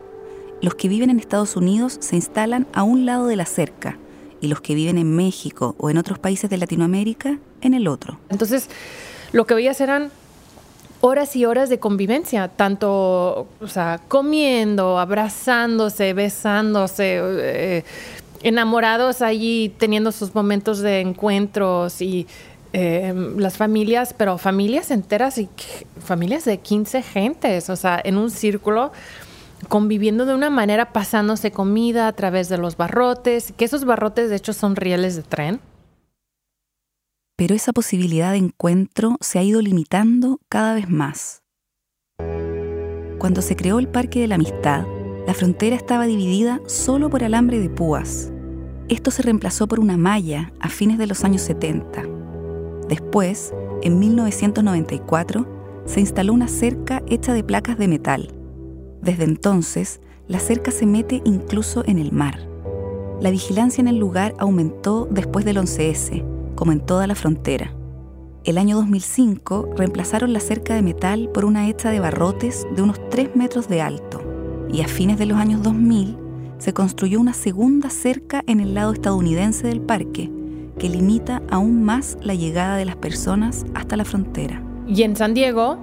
Los 0.62 0.76
que 0.76 0.90
viven 0.90 1.10
en 1.10 1.20
Estados 1.20 1.56
Unidos 1.56 1.98
se 2.02 2.18
instalan 2.18 2.68
a 2.74 2.84
un 2.84 3.06
lado 3.06 3.28
de 3.28 3.38
la 3.38 3.46
cerca 3.46 3.98
y 4.42 4.48
los 4.48 4.60
que 4.60 4.76
viven 4.76 4.98
en 4.98 5.16
México 5.16 5.76
o 5.78 5.90
en 5.90 5.98
otros 5.98 6.20
países 6.20 6.50
de 6.50 6.58
Latinoamérica 6.58 7.40
en 7.62 7.74
el 7.74 7.88
otro. 7.88 8.20
Entonces, 8.30 8.68
lo 9.32 9.46
que 9.46 9.54
veías 9.54 9.80
eran 9.80 10.12
horas 11.00 11.36
y 11.36 11.46
horas 11.46 11.70
de 11.70 11.80
convivencia, 11.80 12.48
tanto, 12.48 13.48
o 13.60 13.68
sea, 13.68 14.00
comiendo, 14.08 15.00
abrazándose, 15.00 16.14
besándose, 16.14 17.20
eh, 17.22 17.84
enamorados 18.44 19.22
allí, 19.22 19.74
teniendo 19.78 20.12
sus 20.12 20.36
momentos 20.36 20.80
de 20.80 21.00
encuentros 21.00 22.02
y 22.02 22.28
eh, 22.74 23.14
las 23.38 23.58
familias, 23.58 24.14
pero 24.18 24.38
familias 24.38 24.92
enteras 24.92 25.38
y 25.38 25.50
familias 26.04 26.46
de 26.46 26.58
15 26.58 27.02
gentes, 27.02 27.70
o 27.70 27.76
sea, 27.76 28.02
en 28.04 28.18
un 28.18 28.30
círculo 28.30 28.92
conviviendo 29.70 30.26
de 30.26 30.34
una 30.34 30.50
manera, 30.50 30.92
pasándose 30.92 31.52
comida 31.52 32.08
a 32.08 32.14
través 32.14 32.50
de 32.50 32.58
los 32.58 32.76
barrotes, 32.76 33.54
que 33.56 33.66
esos 33.66 33.86
barrotes 33.86 34.30
de 34.30 34.36
hecho 34.36 34.54
son 34.54 34.76
rieles 34.76 35.16
de 35.16 35.24
tren. 35.24 35.60
pero 37.36 37.56
esa 37.56 37.74
posibilidad 37.74 38.32
de 38.32 38.38
encuentro 38.38 39.18
se 39.20 39.40
ha 39.40 39.44
ido 39.44 39.62
limitando 39.62 40.40
cada 40.50 40.76
vez 40.76 40.90
más. 40.90 41.42
Cuando 43.18 43.42
se 43.42 43.56
creó 43.56 43.80
el 43.80 43.88
Parque 43.88 44.20
de 44.22 44.28
la 44.28 44.36
Amistad, 44.36 44.86
la 45.26 45.34
frontera 45.34 45.76
estaba 45.76 46.06
dividida 46.06 46.60
solo 46.68 47.10
por 47.10 47.24
alambre 47.24 47.60
de 47.60 47.70
púas. 47.70 48.33
Esto 48.94 49.10
se 49.10 49.24
reemplazó 49.24 49.66
por 49.66 49.80
una 49.80 49.98
malla 49.98 50.54
a 50.60 50.70
fines 50.70 51.00
de 51.00 51.08
los 51.08 51.24
años 51.24 51.42
70. 51.42 52.04
Después, 52.88 53.52
en 53.82 53.98
1994, 53.98 55.48
se 55.86 56.00
instaló 56.00 56.32
una 56.32 56.48
cerca 56.48 57.02
hecha 57.08 57.34
de 57.34 57.44
placas 57.44 57.80
de 57.80 57.88
metal. 57.88 58.32
Desde 59.02 59.24
entonces, 59.24 60.00
la 60.28 60.38
cerca 60.38 60.70
se 60.70 60.86
mete 60.86 61.24
incluso 61.26 61.84
en 61.88 61.98
el 61.98 62.12
mar. 62.12 62.48
La 63.20 63.32
vigilancia 63.32 63.82
en 63.82 63.88
el 63.88 63.98
lugar 63.98 64.36
aumentó 64.38 65.08
después 65.10 65.44
del 65.44 65.58
11S, 65.58 66.24
como 66.54 66.72
en 66.72 66.80
toda 66.80 67.08
la 67.08 67.16
frontera. 67.16 67.74
El 68.44 68.60
año 68.60 68.76
2005 68.76 69.72
reemplazaron 69.76 70.34
la 70.34 70.40
cerca 70.40 70.76
de 70.76 70.84
metal 70.84 71.32
por 71.34 71.46
una 71.46 71.68
hecha 71.68 71.90
de 71.90 72.00
barrotes 72.00 72.68
de 72.76 72.84
unos 72.84 73.00
3 73.10 73.36
metros 73.36 73.68
de 73.68 73.82
alto 73.82 74.22
y 74.72 74.82
a 74.82 74.88
fines 74.88 75.18
de 75.18 75.26
los 75.26 75.40
años 75.40 75.64
2000 75.64 76.23
se 76.64 76.74
construyó 76.74 77.20
una 77.20 77.34
segunda 77.34 77.90
cerca 77.90 78.42
en 78.48 78.62
el 78.62 78.74
lado 78.74 78.94
estadounidense 78.94 79.68
del 79.68 79.82
parque 79.82 80.32
que 80.80 80.88
limita 80.88 81.42
aún 81.50 81.84
más 81.84 82.18
la 82.22 82.36
llegada 82.36 82.78
de 82.78 82.86
las 82.86 82.96
personas 82.96 83.66
hasta 83.74 83.98
la 83.98 84.06
frontera. 84.06 84.64
Y 84.88 85.04
en 85.04 85.18
San 85.18 85.34
Diego 85.34 85.78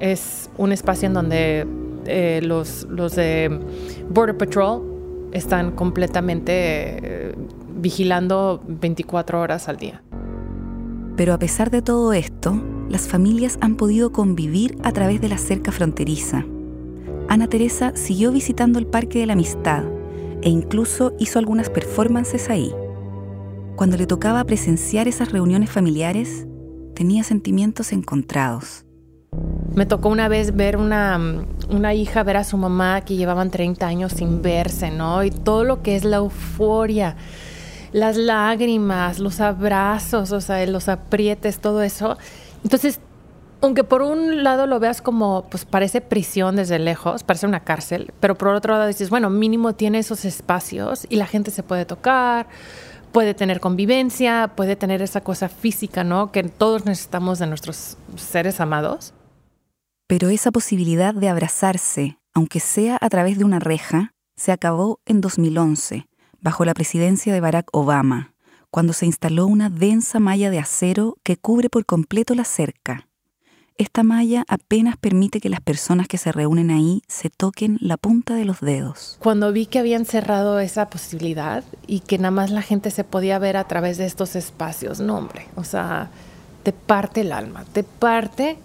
es 0.00 0.48
un 0.56 0.72
espacio 0.72 1.08
en 1.08 1.12
donde 1.12 1.66
eh, 2.06 2.40
los, 2.42 2.86
los 2.88 3.16
de 3.16 3.60
Border 4.08 4.38
Patrol 4.38 5.28
están 5.32 5.72
completamente 5.72 6.52
eh, 6.54 7.34
vigilando 7.76 8.62
24 8.66 9.40
horas 9.42 9.68
al 9.68 9.76
día. 9.76 10.02
Pero 11.18 11.34
a 11.34 11.38
pesar 11.38 11.70
de 11.70 11.82
todo 11.82 12.14
esto, 12.14 12.58
las 12.88 13.08
familias 13.08 13.58
han 13.60 13.76
podido 13.76 14.10
convivir 14.10 14.78
a 14.84 14.92
través 14.92 15.20
de 15.20 15.28
la 15.28 15.36
cerca 15.36 15.70
fronteriza. 15.70 16.46
Ana 17.32 17.46
Teresa 17.46 17.92
siguió 17.94 18.30
visitando 18.30 18.78
el 18.78 18.86
Parque 18.86 19.20
de 19.20 19.24
la 19.24 19.32
Amistad 19.32 19.84
e 20.42 20.50
incluso 20.50 21.14
hizo 21.18 21.38
algunas 21.38 21.70
performances 21.70 22.50
ahí. 22.50 22.70
Cuando 23.74 23.96
le 23.96 24.06
tocaba 24.06 24.44
presenciar 24.44 25.08
esas 25.08 25.32
reuniones 25.32 25.70
familiares, 25.70 26.46
tenía 26.94 27.24
sentimientos 27.24 27.94
encontrados. 27.94 28.84
Me 29.74 29.86
tocó 29.86 30.10
una 30.10 30.28
vez 30.28 30.54
ver 30.54 30.76
una, 30.76 31.18
una, 31.70 31.94
hija 31.94 32.22
ver 32.22 32.36
a 32.36 32.44
su 32.44 32.58
mamá 32.58 33.00
que 33.00 33.16
llevaban 33.16 33.50
30 33.50 33.86
años 33.86 34.12
sin 34.12 34.42
verse, 34.42 34.90
¿no? 34.90 35.24
Y 35.24 35.30
todo 35.30 35.64
lo 35.64 35.82
que 35.82 35.96
es 35.96 36.04
la 36.04 36.18
euforia, 36.18 37.16
las 37.92 38.18
lágrimas, 38.18 39.20
los 39.20 39.40
abrazos, 39.40 40.32
o 40.32 40.42
sea, 40.42 40.66
los 40.66 40.90
aprietes, 40.90 41.60
todo 41.60 41.82
eso. 41.82 42.18
Entonces, 42.62 43.00
aunque 43.62 43.84
por 43.84 44.02
un 44.02 44.42
lado 44.42 44.66
lo 44.66 44.80
veas 44.80 45.00
como, 45.00 45.46
pues 45.48 45.64
parece 45.64 46.00
prisión 46.00 46.56
desde 46.56 46.80
lejos, 46.80 47.22
parece 47.22 47.46
una 47.46 47.60
cárcel, 47.60 48.12
pero 48.18 48.36
por 48.36 48.48
otro 48.48 48.74
lado 48.74 48.88
dices, 48.88 49.08
bueno, 49.08 49.30
mínimo 49.30 49.74
tiene 49.74 50.00
esos 50.00 50.24
espacios 50.24 51.06
y 51.08 51.16
la 51.16 51.26
gente 51.26 51.52
se 51.52 51.62
puede 51.62 51.86
tocar, 51.86 52.48
puede 53.12 53.34
tener 53.34 53.60
convivencia, 53.60 54.52
puede 54.56 54.74
tener 54.74 55.00
esa 55.00 55.20
cosa 55.20 55.48
física, 55.48 56.02
¿no? 56.02 56.32
Que 56.32 56.42
todos 56.42 56.84
necesitamos 56.86 57.38
de 57.38 57.46
nuestros 57.46 57.96
seres 58.16 58.60
amados. 58.60 59.14
Pero 60.08 60.28
esa 60.28 60.50
posibilidad 60.50 61.14
de 61.14 61.28
abrazarse, 61.28 62.18
aunque 62.34 62.58
sea 62.58 62.98
a 63.00 63.08
través 63.10 63.38
de 63.38 63.44
una 63.44 63.60
reja, 63.60 64.12
se 64.36 64.50
acabó 64.50 64.98
en 65.06 65.20
2011 65.20 66.08
bajo 66.40 66.64
la 66.64 66.74
presidencia 66.74 67.32
de 67.32 67.40
Barack 67.40 67.68
Obama, 67.72 68.34
cuando 68.72 68.92
se 68.92 69.06
instaló 69.06 69.46
una 69.46 69.70
densa 69.70 70.18
malla 70.18 70.50
de 70.50 70.58
acero 70.58 71.16
que 71.22 71.36
cubre 71.36 71.70
por 71.70 71.86
completo 71.86 72.34
la 72.34 72.44
cerca. 72.44 73.06
Esta 73.78 74.02
malla 74.02 74.44
apenas 74.48 74.96
permite 74.96 75.40
que 75.40 75.48
las 75.48 75.60
personas 75.60 76.06
que 76.08 76.18
se 76.18 76.30
reúnen 76.30 76.70
ahí 76.70 77.02
se 77.08 77.30
toquen 77.30 77.78
la 77.80 77.96
punta 77.96 78.34
de 78.34 78.44
los 78.44 78.60
dedos. 78.60 79.16
Cuando 79.20 79.52
vi 79.52 79.66
que 79.66 79.78
habían 79.78 80.04
cerrado 80.04 80.60
esa 80.60 80.90
posibilidad 80.90 81.64
y 81.86 82.00
que 82.00 82.18
nada 82.18 82.30
más 82.30 82.50
la 82.50 82.62
gente 82.62 82.90
se 82.90 83.04
podía 83.04 83.38
ver 83.38 83.56
a 83.56 83.64
través 83.64 83.98
de 83.98 84.06
estos 84.06 84.36
espacios, 84.36 85.00
no 85.00 85.16
hombre, 85.16 85.46
o 85.56 85.64
sea, 85.64 86.10
te 86.62 86.72
parte 86.72 87.22
el 87.22 87.32
alma, 87.32 87.64
te 87.72 87.82
parte 87.82 88.58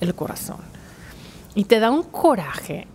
el 0.00 0.14
corazón 0.14 0.58
y 1.54 1.64
te 1.64 1.80
da 1.80 1.90
un 1.90 2.02
coraje 2.02 2.86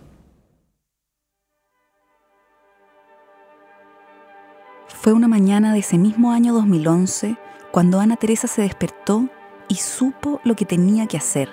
Fue 5.06 5.12
una 5.12 5.28
mañana 5.28 5.72
de 5.72 5.78
ese 5.78 5.98
mismo 5.98 6.32
año 6.32 6.52
2011 6.52 7.36
cuando 7.70 8.00
Ana 8.00 8.16
Teresa 8.16 8.48
se 8.48 8.62
despertó 8.62 9.28
y 9.68 9.76
supo 9.76 10.40
lo 10.44 10.56
que 10.56 10.64
tenía 10.64 11.06
que 11.06 11.16
hacer. 11.16 11.48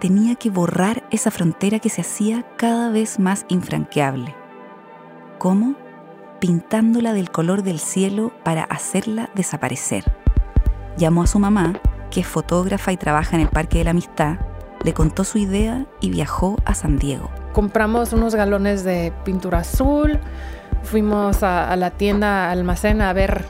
Tenía 0.00 0.34
que 0.34 0.50
borrar 0.50 1.04
esa 1.10 1.30
frontera 1.30 1.78
que 1.78 1.88
se 1.88 2.02
hacía 2.02 2.44
cada 2.56 2.90
vez 2.90 3.18
más 3.18 3.46
infranqueable. 3.48 4.34
¿Cómo? 5.38 5.74
Pintándola 6.40 7.12
del 7.12 7.30
color 7.30 7.62
del 7.62 7.78
cielo 7.78 8.32
para 8.42 8.64
hacerla 8.64 9.30
desaparecer. 9.34 10.04
Llamó 10.96 11.22
a 11.22 11.26
su 11.26 11.38
mamá, 11.38 11.80
que 12.10 12.20
es 12.20 12.26
fotógrafa 12.26 12.92
y 12.92 12.96
trabaja 12.96 13.36
en 13.36 13.42
el 13.42 13.48
Parque 13.48 13.78
de 13.78 13.84
la 13.84 13.90
Amistad, 13.90 14.36
le 14.84 14.92
contó 14.92 15.24
su 15.24 15.38
idea 15.38 15.86
y 16.00 16.10
viajó 16.10 16.56
a 16.66 16.74
San 16.74 16.98
Diego. 16.98 17.30
Compramos 17.52 18.12
unos 18.12 18.34
galones 18.34 18.84
de 18.84 19.12
pintura 19.24 19.60
azul, 19.60 20.20
Fuimos 20.84 21.42
a, 21.42 21.74
la 21.76 21.90
tienda 21.90 22.50
almacén 22.50 23.00
a 23.00 23.12
ver 23.12 23.46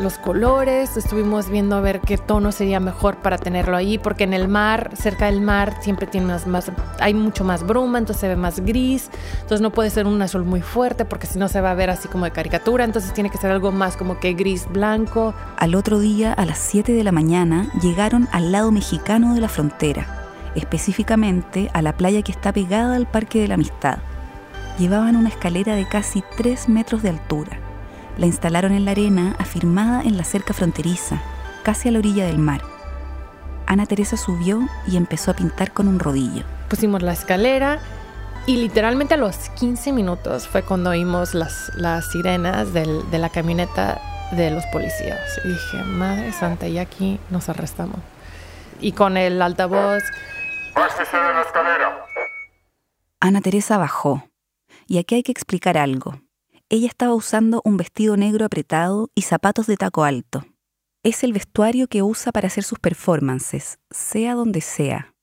los 0.00 0.18
colores, 0.18 0.96
estuvimos 0.96 1.48
viendo 1.48 1.76
a 1.76 1.80
ver 1.80 2.00
qué 2.00 2.18
tono 2.18 2.52
sería 2.52 2.80
mejor 2.80 3.16
para 3.16 3.38
tenerlo 3.38 3.76
ahí, 3.76 3.98
porque 3.98 4.24
en 4.24 4.32
el 4.32 4.48
mar, 4.48 4.90
cerca 4.94 5.26
del 5.26 5.40
mar, 5.40 5.74
siempre 5.80 6.06
tiene 6.06 6.26
más, 6.46 6.72
hay 6.98 7.14
mucho 7.14 7.44
más 7.44 7.66
bruma, 7.66 7.98
entonces 7.98 8.20
se 8.20 8.28
ve 8.28 8.36
más 8.36 8.60
gris, 8.60 9.10
entonces 9.34 9.60
no 9.60 9.70
puede 9.70 9.90
ser 9.90 10.06
un 10.06 10.20
azul 10.22 10.44
muy 10.44 10.62
fuerte, 10.62 11.04
porque 11.04 11.26
si 11.26 11.38
no 11.38 11.48
se 11.48 11.60
va 11.60 11.70
a 11.70 11.74
ver 11.74 11.90
así 11.90 12.08
como 12.08 12.24
de 12.24 12.30
caricatura, 12.30 12.84
entonces 12.84 13.12
tiene 13.12 13.30
que 13.30 13.38
ser 13.38 13.50
algo 13.50 13.72
más 13.72 13.96
como 13.96 14.18
que 14.18 14.34
gris 14.34 14.66
blanco. 14.70 15.34
Al 15.56 15.74
otro 15.74 15.98
día, 15.98 16.32
a 16.32 16.44
las 16.46 16.58
7 16.58 16.92
de 16.92 17.04
la 17.04 17.12
mañana, 17.12 17.70
llegaron 17.80 18.28
al 18.32 18.52
lado 18.52 18.72
mexicano 18.72 19.34
de 19.34 19.40
la 19.40 19.48
frontera, 19.48 20.06
específicamente 20.54 21.70
a 21.74 21.82
la 21.82 21.96
playa 21.96 22.22
que 22.22 22.32
está 22.32 22.52
pegada 22.52 22.96
al 22.96 23.06
Parque 23.06 23.40
de 23.40 23.48
la 23.48 23.54
Amistad 23.54 23.98
llevaban 24.78 25.16
una 25.16 25.28
escalera 25.28 25.74
de 25.74 25.86
casi 25.86 26.24
3 26.36 26.68
metros 26.68 27.02
de 27.02 27.10
altura. 27.10 27.71
La 28.18 28.26
instalaron 28.26 28.72
en 28.72 28.84
la 28.84 28.90
arena, 28.90 29.34
afirmada 29.38 30.02
en 30.02 30.16
la 30.16 30.24
cerca 30.24 30.52
fronteriza, 30.52 31.22
casi 31.62 31.88
a 31.88 31.92
la 31.92 31.98
orilla 31.98 32.26
del 32.26 32.38
mar. 32.38 32.62
Ana 33.66 33.86
Teresa 33.86 34.16
subió 34.16 34.68
y 34.86 34.96
empezó 34.96 35.30
a 35.30 35.34
pintar 35.34 35.72
con 35.72 35.88
un 35.88 35.98
rodillo. 35.98 36.44
Pusimos 36.68 37.02
la 37.02 37.12
escalera 37.12 37.80
y 38.46 38.56
literalmente 38.56 39.14
a 39.14 39.16
los 39.16 39.48
15 39.50 39.92
minutos 39.92 40.48
fue 40.48 40.62
cuando 40.62 40.90
oímos 40.90 41.34
las, 41.34 41.70
las 41.76 42.10
sirenas 42.10 42.72
del, 42.72 43.10
de 43.10 43.18
la 43.18 43.30
camioneta 43.30 44.00
de 44.32 44.50
los 44.50 44.64
policías. 44.66 45.20
Y 45.44 45.48
dije, 45.48 45.84
Madre 45.84 46.32
Santa, 46.32 46.66
y 46.68 46.78
aquí 46.78 47.18
nos 47.30 47.48
arrestamos. 47.48 48.00
Y 48.80 48.92
con 48.92 49.16
el 49.16 49.40
altavoz... 49.40 50.02
¡Bájese 50.74 51.16
de 51.16 51.34
la 51.34 51.42
escalera! 51.42 52.04
Ana 53.20 53.40
Teresa 53.40 53.78
bajó, 53.78 54.28
y 54.86 54.98
aquí 54.98 55.14
hay 55.14 55.22
que 55.22 55.32
explicar 55.32 55.78
algo. 55.78 56.21
Ella 56.72 56.86
estaba 56.86 57.14
usando 57.14 57.60
un 57.66 57.76
vestido 57.76 58.16
negro 58.16 58.46
apretado 58.46 59.10
y 59.14 59.22
zapatos 59.22 59.66
de 59.66 59.76
taco 59.76 60.04
alto. 60.04 60.46
Es 61.02 61.22
el 61.22 61.34
vestuario 61.34 61.86
que 61.86 62.00
usa 62.00 62.32
para 62.32 62.46
hacer 62.46 62.64
sus 62.64 62.78
performances, 62.78 63.78
sea 63.90 64.32
donde 64.32 64.62
sea. 64.62 65.14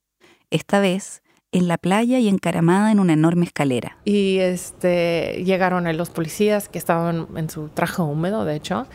Esta 0.51 0.79
vez, 0.79 1.23
en 1.51 1.67
la 1.67 1.79
playa 1.79 2.19
y 2.19 2.27
encaramada 2.27 2.91
en 2.91 2.99
una 2.99 3.13
enorme 3.13 3.45
escalera. 3.45 3.97
Y 4.05 4.37
este, 4.37 5.43
llegaron 5.43 5.97
los 5.97 6.11
policías 6.11 6.69
que 6.69 6.77
estaban 6.77 7.25
en 7.35 7.49
su 7.49 7.69
traje 7.69 8.03
húmedo, 8.03 8.45
de 8.45 8.55
hecho. 8.55 8.85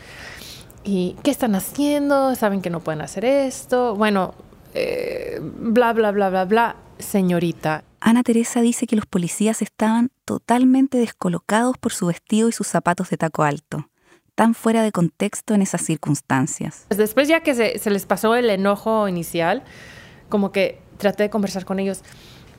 ¿Y 0.85 1.17
qué 1.23 1.31
están 1.31 1.55
haciendo? 1.55 2.35
¿Saben 2.35 2.61
que 2.61 2.69
no 2.69 2.79
pueden 2.79 3.01
hacer 3.01 3.25
esto? 3.25 3.95
Bueno, 3.95 4.33
eh, 4.73 5.41
bla, 5.41 5.91
bla, 5.91 6.11
bla, 6.11 6.29
bla, 6.29 6.45
bla. 6.45 6.75
Señorita, 6.99 7.83
Ana 8.05 8.21
Teresa 8.21 8.61
dice 8.61 8.85
que 8.85 8.95
los 8.95 9.07
policías 9.07 9.63
estaban 9.63 10.11
totalmente 10.25 10.99
descolocados 10.99 11.75
por 11.79 11.91
su 11.91 12.05
vestido 12.05 12.47
y 12.47 12.51
sus 12.51 12.67
zapatos 12.67 13.09
de 13.09 13.17
taco 13.17 13.41
alto, 13.41 13.89
tan 14.35 14.53
fuera 14.53 14.83
de 14.83 14.91
contexto 14.91 15.55
en 15.55 15.63
esas 15.63 15.81
circunstancias. 15.81 16.85
Pues 16.87 16.99
después 16.99 17.27
ya 17.27 17.39
que 17.39 17.55
se, 17.55 17.89
les 17.89 18.05
pasó 18.05 18.35
el 18.35 18.51
enojo 18.51 19.07
inicial, 19.07 19.63
como 20.29 20.51
que 20.51 20.79
traté 20.99 21.23
de 21.23 21.29
conversar 21.31 21.65
con 21.65 21.79
ellos 21.79 22.03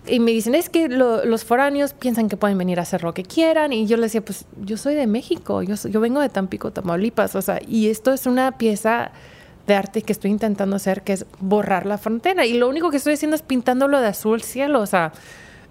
y 0.09 0.19
me 0.19 0.33
dicen, 0.33 0.57
es 0.57 0.69
que 0.69 0.89
los 0.89 1.45
foráneos 1.45 1.93
piensan 1.93 2.29
que 2.29 2.37
pueden 2.37 2.59
venir 2.59 2.81
a 2.81 2.83
hacer 2.83 3.05
lo 3.05 3.15
que 3.15 3.23
quieran. 3.23 3.73
Y 3.73 3.87
yo 3.87 3.97
les 3.97 4.07
decía, 4.13 4.25
pues 4.25 4.47
yo 4.61 4.77
soy 4.77 4.97
de 4.97 5.07
México, 5.07 5.63
yo, 5.63 5.77
yo 5.77 6.01
vengo 6.01 6.21
de 6.21 6.29
Tampico, 6.29 6.73
Tamaulipas, 6.73 7.37
o 7.37 7.43
sea, 7.43 7.61
y 7.65 7.89
esto 7.89 8.13
es 8.13 8.27
una 8.27 8.59
pieza 8.59 9.13
de 9.67 9.75
arte 9.75 10.03
que 10.03 10.13
estoy 10.13 10.31
intentando 10.31 10.77
hacer, 10.77 11.03
que 11.03 11.13
es 11.13 11.27
borrar 11.41 11.87
la 11.87 11.99
frontera. 11.99 12.47
Y 12.47 12.55
lo 12.55 12.69
único 12.69 12.91
que 12.91 12.97
estoy 12.97 13.15
haciendo 13.15 13.37
es 13.37 13.43
pintándolo 13.43 14.01
de 14.01 14.09
azul 14.09 14.43
cielo, 14.43 14.81
o 14.81 14.87
sea, 14.87 15.13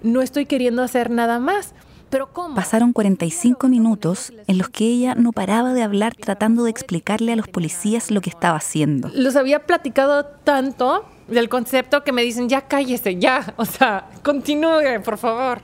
no 0.02 0.22
estoy 0.22 0.46
queriendo 0.46 0.84
hacer 0.84 1.10
nada 1.10 1.40
más. 1.40 1.74
Pero 2.10 2.32
¿cómo? 2.32 2.56
Pasaron 2.56 2.94
45 2.94 3.68
minutos 3.68 4.32
en 4.48 4.58
los 4.58 4.70
que 4.70 4.86
ella 4.86 5.16
no 5.16 5.32
paraba 5.32 5.74
de 5.74 5.82
hablar 5.82 6.14
tratando 6.16 6.64
de 6.64 6.70
explicarle 6.70 7.34
a 7.34 7.36
los 7.36 7.48
policías 7.48 8.12
lo 8.12 8.22
que 8.22 8.30
estaba 8.30 8.58
haciendo. 8.58 9.10
Los 9.14 9.36
había 9.36 9.66
platicado 9.66 10.26
tanto 10.26 11.06
del 11.28 11.50
concepto 11.50 12.04
que 12.04 12.12
me 12.12 12.22
dicen, 12.22 12.48
ya 12.48 12.68
cállese, 12.68 13.18
ya, 13.18 13.56
o 13.58 13.66
sea, 13.66 14.10
continúe, 14.24 15.02
por 15.04 15.18
favor. 15.18 15.62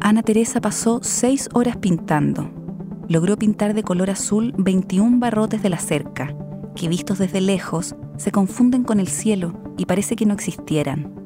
Ana 0.00 0.22
Teresa 0.22 0.60
pasó 0.60 1.00
seis 1.02 1.48
horas 1.54 1.76
pintando 1.76 2.61
logró 3.08 3.36
pintar 3.36 3.74
de 3.74 3.82
color 3.82 4.10
azul 4.10 4.54
21 4.56 5.18
barrotes 5.18 5.62
de 5.62 5.70
la 5.70 5.78
cerca, 5.78 6.34
que 6.74 6.88
vistos 6.88 7.18
desde 7.18 7.40
lejos 7.40 7.94
se 8.16 8.32
confunden 8.32 8.84
con 8.84 9.00
el 9.00 9.08
cielo 9.08 9.54
y 9.76 9.86
parece 9.86 10.16
que 10.16 10.26
no 10.26 10.34
existieran. 10.34 11.22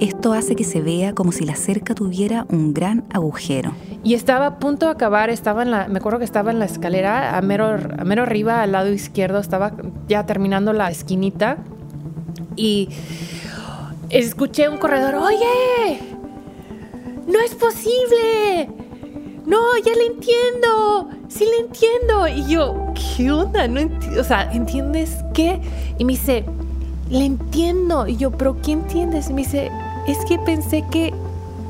Esto 0.00 0.32
hace 0.32 0.56
que 0.56 0.64
se 0.64 0.80
vea 0.80 1.14
como 1.14 1.30
si 1.30 1.44
la 1.44 1.54
cerca 1.54 1.94
tuviera 1.94 2.46
un 2.48 2.72
gran 2.72 3.04
agujero. 3.12 3.72
Y 4.02 4.14
estaba 4.14 4.46
a 4.46 4.58
punto 4.58 4.86
de 4.86 4.92
acabar, 4.92 5.28
estaba 5.28 5.62
en 5.62 5.70
la, 5.70 5.88
me 5.88 5.98
acuerdo 5.98 6.18
que 6.18 6.24
estaba 6.24 6.50
en 6.50 6.58
la 6.58 6.64
escalera, 6.64 7.36
a 7.36 7.42
mero, 7.42 7.66
a 7.66 8.04
mero 8.04 8.22
arriba, 8.22 8.62
al 8.62 8.72
lado 8.72 8.90
izquierdo, 8.90 9.38
estaba 9.38 9.74
ya 10.08 10.24
terminando 10.24 10.72
la 10.72 10.90
esquinita 10.90 11.58
y 12.56 12.88
escuché 14.08 14.70
un 14.70 14.78
corredor, 14.78 15.16
oye, 15.16 16.00
no 17.26 17.38
es 17.40 17.54
posible, 17.54 18.70
no, 19.50 19.58
ya 19.84 19.92
le 19.94 20.06
entiendo. 20.06 21.08
sí 21.28 21.44
le 21.44 21.66
entiendo. 21.66 22.28
Y 22.28 22.52
yo, 22.52 22.92
¿qué 22.94 23.32
onda? 23.32 23.66
No 23.66 23.80
o 24.18 24.24
sea, 24.24 24.48
¿entiendes 24.52 25.24
qué? 25.34 25.60
Y 25.98 26.04
me 26.04 26.12
dice, 26.12 26.44
le 27.10 27.24
entiendo. 27.24 28.06
Y 28.06 28.16
yo, 28.16 28.30
¿pero 28.30 28.56
qué 28.62 28.72
entiendes? 28.72 29.28
Y 29.28 29.32
me 29.32 29.42
dice, 29.42 29.72
es 30.06 30.18
que 30.26 30.38
pensé 30.38 30.84
que, 30.92 31.12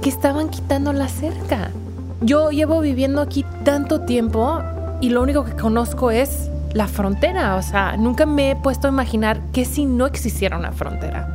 que 0.03 0.11
estaban 0.11 0.51
quitando 0.51 0.93
la 0.93 1.09
cerca. 1.09 1.71
Yo 2.21 2.51
llevo 2.51 2.81
viviendo 2.81 3.23
aquí 3.23 3.47
tanto 3.65 4.03
tiempo 4.03 4.61
y 5.01 5.09
lo 5.09 5.23
único 5.23 5.47
que 5.47 5.53
conozco 5.53 6.11
es 6.11 6.51
la 6.75 6.87
frontera. 6.87 7.57
O 7.57 7.63
sea, 7.63 7.97
nunca 7.97 8.27
me 8.27 8.51
he 8.51 8.57
puesto 8.57 8.89
a 8.89 8.91
imaginar 8.91 9.41
que 9.53 9.65
si 9.65 9.87
no 9.87 10.05
existiera 10.05 10.59
una 10.59 10.73
frontera. 10.73 11.35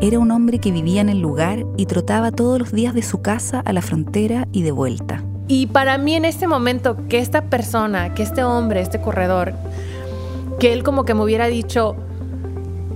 Era 0.00 0.18
un 0.18 0.32
hombre 0.32 0.58
que 0.58 0.72
vivía 0.72 1.00
en 1.00 1.10
el 1.10 1.20
lugar 1.20 1.64
y 1.76 1.86
trotaba 1.86 2.32
todos 2.32 2.58
los 2.58 2.72
días 2.72 2.92
de 2.92 3.02
su 3.02 3.22
casa 3.22 3.60
a 3.60 3.72
la 3.72 3.82
frontera 3.82 4.48
y 4.50 4.62
de 4.62 4.72
vuelta. 4.72 5.22
Y 5.50 5.66
para 5.66 5.98
mí 5.98 6.14
en 6.14 6.24
este 6.24 6.46
momento, 6.46 6.96
que 7.08 7.18
esta 7.18 7.42
persona, 7.42 8.14
que 8.14 8.22
este 8.22 8.44
hombre, 8.44 8.82
este 8.82 9.00
corredor, 9.00 9.52
que 10.60 10.72
él 10.72 10.84
como 10.84 11.04
que 11.04 11.12
me 11.12 11.24
hubiera 11.24 11.48
dicho 11.48 11.96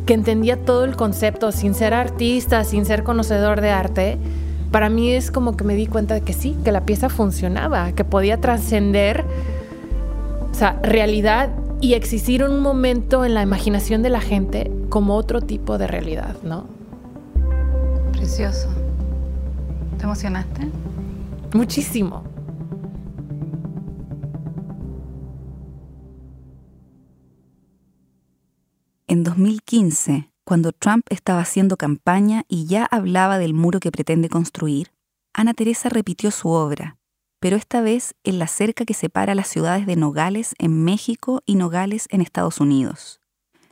que 0.06 0.14
entendía 0.14 0.64
todo 0.64 0.84
el 0.84 0.94
concepto 0.94 1.50
sin 1.50 1.74
ser 1.74 1.94
artista, 1.94 2.62
sin 2.62 2.86
ser 2.86 3.02
conocedor 3.02 3.60
de 3.60 3.70
arte, 3.70 4.18
para 4.70 4.88
mí 4.88 5.10
es 5.10 5.32
como 5.32 5.56
que 5.56 5.64
me 5.64 5.74
di 5.74 5.88
cuenta 5.88 6.14
de 6.14 6.20
que 6.20 6.32
sí, 6.32 6.56
que 6.62 6.70
la 6.70 6.86
pieza 6.86 7.08
funcionaba, 7.08 7.90
que 7.90 8.04
podía 8.04 8.40
trascender, 8.40 9.24
o 10.52 10.54
sea, 10.54 10.78
realidad 10.80 11.48
y 11.80 11.94
existir 11.94 12.44
un 12.44 12.60
momento 12.60 13.24
en 13.24 13.34
la 13.34 13.42
imaginación 13.42 14.00
de 14.02 14.10
la 14.10 14.20
gente 14.20 14.70
como 14.90 15.16
otro 15.16 15.40
tipo 15.40 15.76
de 15.76 15.88
realidad, 15.88 16.36
¿no? 16.44 16.66
Precioso. 18.12 18.68
¿Te 19.98 20.04
emocionaste? 20.04 20.68
Muchísimo. 21.52 22.23
2015, 29.66 30.30
cuando 30.44 30.72
Trump 30.72 31.06
estaba 31.08 31.40
haciendo 31.40 31.76
campaña 31.76 32.44
y 32.48 32.66
ya 32.66 32.84
hablaba 32.84 33.38
del 33.38 33.54
muro 33.54 33.80
que 33.80 33.90
pretende 33.90 34.28
construir, 34.28 34.92
Ana 35.32 35.54
Teresa 35.54 35.88
repitió 35.88 36.30
su 36.30 36.50
obra, 36.50 36.98
pero 37.40 37.56
esta 37.56 37.80
vez 37.80 38.14
en 38.24 38.38
la 38.38 38.46
cerca 38.46 38.84
que 38.84 38.94
separa 38.94 39.34
las 39.34 39.48
ciudades 39.48 39.86
de 39.86 39.96
Nogales 39.96 40.54
en 40.58 40.84
México 40.84 41.42
y 41.46 41.54
Nogales 41.54 42.08
en 42.10 42.20
Estados 42.20 42.60
Unidos. 42.60 43.20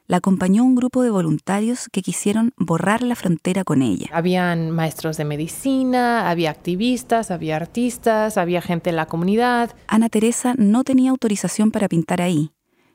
La 0.06 0.16
acompañó 0.16 0.64
un 0.64 0.74
grupo 0.74 1.02
de 1.02 1.10
voluntarios 1.10 1.88
que 1.90 2.02
quisieron 2.02 2.52
borrar 2.56 3.02
la 3.02 3.14
frontera 3.14 3.62
con 3.62 3.82
ella. 3.82 4.08
Habían 4.12 4.70
maestros 4.70 5.16
de 5.16 5.24
medicina, 5.24 6.28
había 6.28 6.50
activistas, 6.50 7.30
había 7.30 7.56
artistas, 7.56 8.36
había 8.38 8.62
gente 8.62 8.90
en 8.90 8.96
la 8.96 9.06
comunidad. 9.06 9.74
Ana 9.86 10.08
Teresa 10.08 10.54
no 10.56 10.84
tenía 10.84 11.10
autorización 11.10 11.70
para 11.70 11.88
pintar 11.88 12.20
ahí, 12.20 12.50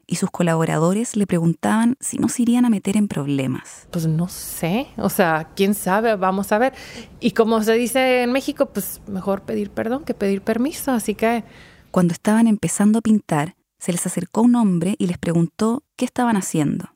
y 0.08 0.16
sus 0.16 0.32
colaboradores 0.32 1.16
le 1.18 1.28
preguntaban 1.28 1.98
si 2.00 2.18
nos 2.18 2.40
irían 2.40 2.66
a 2.66 2.70
meter 2.70 2.96
en 2.96 3.10
problemas. 3.10 3.88
Pues 3.92 4.08
no 4.08 4.30
sé, 4.30 4.88
o 4.96 5.10
sea, 5.10 5.50
quién 5.56 5.74
sabe, 5.74 6.16
vamos 6.16 6.52
a 6.54 6.58
ver. 6.58 6.74
Y 7.20 7.32
como 7.32 7.62
se 7.62 7.74
dice 7.74 8.24
en 8.24 8.32
México, 8.32 8.68
pues 8.68 9.02
mejor 9.08 9.42
pedir 9.42 9.70
perdón 9.70 10.06
que 10.06 10.14
pedir 10.14 10.42
permiso, 10.42 10.92
así 10.92 11.14
que... 11.14 11.44
Cuando 11.92 12.14
estaban 12.14 12.48
empezando 12.48 13.00
a 13.00 13.02
pintar, 13.02 13.56
se 13.80 13.92
les 13.92 14.06
acercó 14.06 14.42
un 14.42 14.56
hombre 14.56 14.96
y 14.98 15.08
les 15.08 15.18
preguntó 15.18 15.84
qué 15.98 16.06
estaban 16.06 16.38
haciendo. 16.38 16.90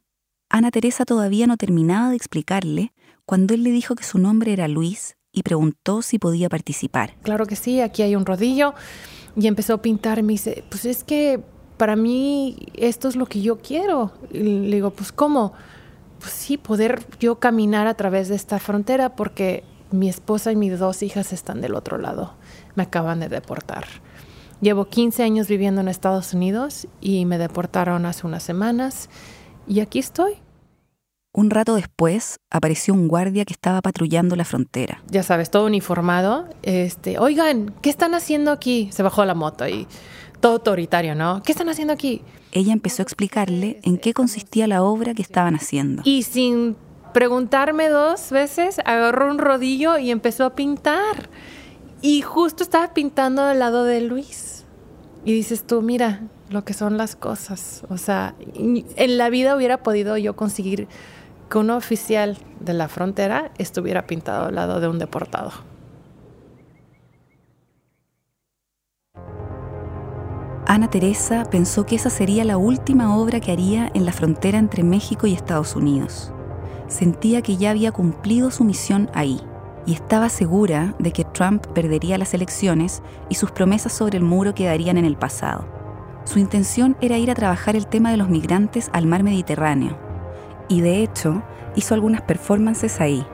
Ana 0.49 0.71
Teresa 0.71 1.05
todavía 1.05 1.47
no 1.47 1.57
terminaba 1.57 2.09
de 2.09 2.15
explicarle 2.15 2.93
cuando 3.25 3.53
él 3.53 3.63
le 3.63 3.71
dijo 3.71 3.95
que 3.95 4.03
su 4.03 4.17
nombre 4.19 4.53
era 4.53 4.67
Luis 4.67 5.17
y 5.31 5.43
preguntó 5.43 6.01
si 6.01 6.19
podía 6.19 6.49
participar. 6.49 7.15
Claro 7.23 7.45
que 7.45 7.55
sí, 7.55 7.79
aquí 7.81 8.01
hay 8.01 8.15
un 8.15 8.25
rodillo. 8.25 8.73
Y 9.35 9.47
empezó 9.47 9.75
a 9.75 9.81
pintar 9.81 10.19
y 10.19 10.23
me 10.23 10.33
dice, 10.33 10.65
pues 10.69 10.83
es 10.83 11.05
que 11.05 11.41
para 11.81 11.95
mí 11.95 12.57
esto 12.75 13.07
es 13.07 13.15
lo 13.15 13.25
que 13.25 13.41
yo 13.41 13.57
quiero. 13.57 14.11
Y 14.29 14.37
le 14.37 14.75
digo, 14.75 14.91
pues 14.91 15.11
¿cómo? 15.11 15.53
Pues 16.19 16.31
sí, 16.31 16.57
poder 16.57 17.03
yo 17.19 17.39
caminar 17.39 17.87
a 17.87 17.95
través 17.95 18.29
de 18.29 18.35
esta 18.35 18.59
frontera 18.59 19.15
porque 19.15 19.63
mi 19.89 20.07
esposa 20.07 20.51
y 20.51 20.55
mis 20.55 20.77
dos 20.77 21.01
hijas 21.01 21.33
están 21.33 21.59
del 21.59 21.73
otro 21.73 21.97
lado. 21.97 22.35
Me 22.75 22.83
acaban 22.83 23.19
de 23.19 23.29
deportar. 23.29 23.85
Llevo 24.61 24.89
15 24.89 25.23
años 25.23 25.47
viviendo 25.47 25.81
en 25.81 25.87
Estados 25.87 26.35
Unidos 26.35 26.87
y 27.01 27.25
me 27.25 27.39
deportaron 27.39 28.05
hace 28.05 28.27
unas 28.27 28.43
semanas 28.43 29.09
y 29.65 29.79
aquí 29.79 29.97
estoy. 29.97 30.33
Un 31.33 31.49
rato 31.49 31.73
después 31.73 32.41
apareció 32.51 32.93
un 32.93 33.07
guardia 33.07 33.43
que 33.43 33.53
estaba 33.53 33.81
patrullando 33.81 34.35
la 34.35 34.45
frontera. 34.45 35.01
Ya 35.07 35.23
sabes, 35.23 35.49
todo 35.49 35.65
uniformado. 35.65 36.47
Este, 36.61 37.17
oigan, 37.17 37.73
¿qué 37.81 37.89
están 37.89 38.13
haciendo 38.13 38.51
aquí? 38.51 38.89
Se 38.91 39.01
bajó 39.01 39.25
la 39.25 39.33
moto 39.33 39.67
y 39.67 39.87
todo 40.41 40.53
autoritario, 40.53 41.15
¿no? 41.15 41.41
¿Qué 41.43 41.51
están 41.51 41.69
haciendo 41.69 41.93
aquí? 41.93 42.21
Ella 42.51 42.73
empezó 42.73 43.01
a 43.01 43.03
explicarle 43.03 43.79
en 43.83 43.97
qué 43.97 44.13
consistía 44.13 44.67
la 44.67 44.83
obra 44.83 45.13
que 45.13 45.21
estaban 45.21 45.55
haciendo. 45.55 46.01
Y 46.03 46.23
sin 46.23 46.75
preguntarme 47.13 47.89
dos 47.89 48.31
veces, 48.31 48.79
agarró 48.83 49.29
un 49.29 49.37
rodillo 49.37 49.97
y 49.97 50.11
empezó 50.11 50.45
a 50.45 50.55
pintar. 50.55 51.29
Y 52.01 52.21
justo 52.21 52.63
estaba 52.63 52.93
pintando 52.93 53.43
al 53.43 53.59
lado 53.59 53.85
de 53.85 54.01
Luis. 54.01 54.65
Y 55.23 55.33
dices 55.33 55.63
tú, 55.65 55.81
mira 55.81 56.21
lo 56.49 56.65
que 56.65 56.73
son 56.73 56.97
las 56.97 57.15
cosas. 57.15 57.83
O 57.89 57.97
sea, 57.97 58.35
en 58.55 59.17
la 59.17 59.29
vida 59.29 59.55
hubiera 59.55 59.83
podido 59.83 60.17
yo 60.17 60.35
conseguir 60.35 60.87
que 61.49 61.57
un 61.57 61.69
oficial 61.69 62.37
de 62.59 62.73
la 62.73 62.87
frontera 62.87 63.51
estuviera 63.57 64.07
pintado 64.07 64.47
al 64.47 64.55
lado 64.55 64.79
de 64.79 64.87
un 64.87 64.99
deportado. 64.99 65.51
Ana 70.71 70.89
Teresa 70.89 71.43
pensó 71.51 71.85
que 71.85 71.97
esa 71.97 72.09
sería 72.09 72.45
la 72.45 72.55
última 72.55 73.17
obra 73.17 73.41
que 73.41 73.51
haría 73.51 73.91
en 73.93 74.05
la 74.05 74.13
frontera 74.13 74.57
entre 74.57 74.83
México 74.83 75.27
y 75.27 75.33
Estados 75.33 75.75
Unidos. 75.75 76.31
Sentía 76.87 77.41
que 77.41 77.57
ya 77.57 77.71
había 77.71 77.91
cumplido 77.91 78.51
su 78.51 78.63
misión 78.63 79.11
ahí 79.13 79.41
y 79.85 79.91
estaba 79.91 80.29
segura 80.29 80.95
de 80.97 81.11
que 81.11 81.25
Trump 81.25 81.67
perdería 81.73 82.17
las 82.17 82.33
elecciones 82.33 83.03
y 83.27 83.35
sus 83.35 83.51
promesas 83.51 83.91
sobre 83.91 84.17
el 84.17 84.23
muro 84.23 84.55
quedarían 84.55 84.95
en 84.95 85.03
el 85.03 85.17
pasado. 85.17 85.65
Su 86.23 86.39
intención 86.39 86.95
era 87.01 87.17
ir 87.17 87.29
a 87.31 87.35
trabajar 87.35 87.75
el 87.75 87.85
tema 87.85 88.09
de 88.09 88.15
los 88.15 88.29
migrantes 88.29 88.89
al 88.93 89.07
mar 89.07 89.23
Mediterráneo 89.23 89.99
y 90.69 90.79
de 90.79 91.03
hecho 91.03 91.43
hizo 91.75 91.95
algunas 91.95 92.21
performances 92.21 93.01
ahí, 93.01 93.27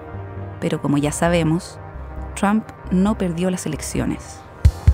pero 0.60 0.82
como 0.82 0.97
ya 0.97 1.12
sabemos, 1.12 1.80
Trump 2.34 2.63
no 2.89 3.15
perdió 3.15 3.52
las 3.52 3.67
elecciones. 3.67 4.41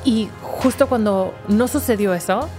Y 0.05 0.29
justo 0.41 0.87
cuando 0.87 1.33
no 1.47 1.67
sucedió 1.67 2.13
eso, 2.13 2.49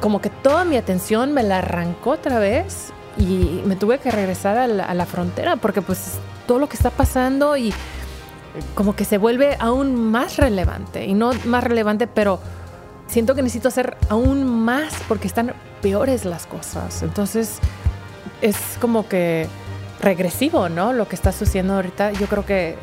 como 0.00 0.20
que 0.20 0.30
toda 0.30 0.64
mi 0.64 0.76
atención 0.76 1.32
me 1.32 1.42
la 1.42 1.58
arrancó 1.58 2.10
otra 2.10 2.38
vez 2.38 2.92
y 3.18 3.62
me 3.66 3.76
tuve 3.76 3.98
que 3.98 4.10
regresar 4.10 4.56
a 4.56 4.66
la, 4.66 5.06
frontera 5.06 5.56
porque 5.56 5.82
pues 5.82 6.18
todo 6.46 6.58
lo 6.58 6.68
que 6.68 6.76
está 6.76 6.90
pasando 6.90 7.56
y 7.56 7.72
como 8.74 8.96
que 8.96 9.04
se 9.04 9.18
vuelve 9.18 9.56
aún 9.58 10.10
más 10.10 10.36
relevante 10.36 11.04
y 11.04 11.14
no 11.14 11.32
más 11.44 11.62
relevante, 11.64 12.06
pero 12.06 12.40
siento 13.06 13.34
que 13.34 13.42
necesito 13.42 13.68
hacer 13.68 13.96
aún 14.08 14.44
más 14.44 14.94
porque 15.06 15.26
están 15.26 15.52
peores 15.82 16.24
las 16.24 16.46
cosas. 16.46 17.02
Entonces 17.02 17.58
es 18.40 18.56
como 18.80 19.06
que 19.06 19.48
regresivo, 20.00 20.68
¿no? 20.68 20.92
Lo 20.92 21.08
que 21.08 21.14
está 21.14 21.32
sucediendo 21.32 21.74
ahorita. 21.74 22.12
Yo 22.12 22.26
creo 22.26 22.46
que 22.46 22.76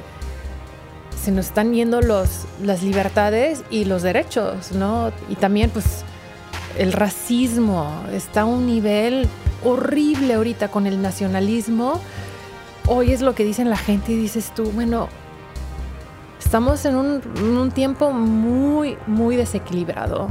se 1.22 1.32
nos 1.32 1.48
están 1.48 1.74
yendo 1.74 2.02
los, 2.02 2.46
las 2.64 2.84
libertades 2.84 3.64
y 3.70 3.86
los 3.86 4.04
derechos, 4.04 4.72
¿no? 4.72 5.12
Y 5.30 5.36
también, 5.36 5.70
pues, 5.70 6.04
el 6.78 6.94
racismo 6.94 7.92
está 8.14 8.42
a 8.42 8.46
un 8.46 8.66
nivel 8.66 9.28
horrible 9.64 10.36
ahorita 10.36 10.70
con 10.70 10.88
el 10.88 11.02
nacionalismo. 11.02 12.00
Hoy 12.88 13.12
es 13.12 13.22
lo 13.22 13.36
que 13.36 13.44
dicen 13.44 13.70
la 13.70 13.78
gente 13.78 14.14
y 14.14 14.16
dices 14.16 14.54
tú, 14.56 14.72
bueno, 14.72 15.10
estamos 16.40 16.86
en 16.86 16.96
un, 16.96 17.22
en 17.38 17.58
un 17.58 17.72
tiempo 17.72 18.12
muy, 18.12 18.98
muy 19.08 19.36
desequilibrado. 19.36 20.30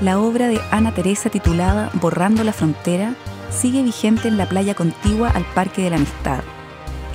La 0.00 0.20
obra 0.20 0.46
de 0.46 0.60
Ana 0.70 0.94
Teresa 0.94 1.28
titulada 1.28 1.90
Borrando 1.94 2.44
la 2.44 2.52
Frontera 2.52 3.14
sigue 3.50 3.82
vigente 3.82 4.28
en 4.28 4.36
la 4.36 4.48
playa 4.48 4.74
contigua 4.74 5.28
al 5.30 5.44
Parque 5.44 5.82
de 5.82 5.90
la 5.90 5.96
Amistad. 5.96 6.44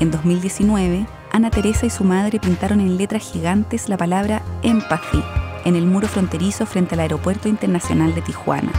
En 0.02 0.12
2019, 0.12 1.06
Ana 1.32 1.50
Teresa 1.50 1.86
y 1.86 1.90
su 1.90 2.04
madre 2.04 2.42
pintaron 2.42 2.82
en 2.82 2.98
letras 2.98 3.24
gigantes 3.32 3.88
la 3.88 3.96
palabra 3.96 4.42
empathy 4.64 5.24
en 5.64 5.78
el 5.78 5.86
muro 5.86 6.10
fronterizo 6.10 6.66
frente 6.66 6.96
al 6.96 7.00
Aeropuerto 7.00 7.48
Internacional 7.48 8.14
de 8.16 8.22
Tijuana. 8.22 8.74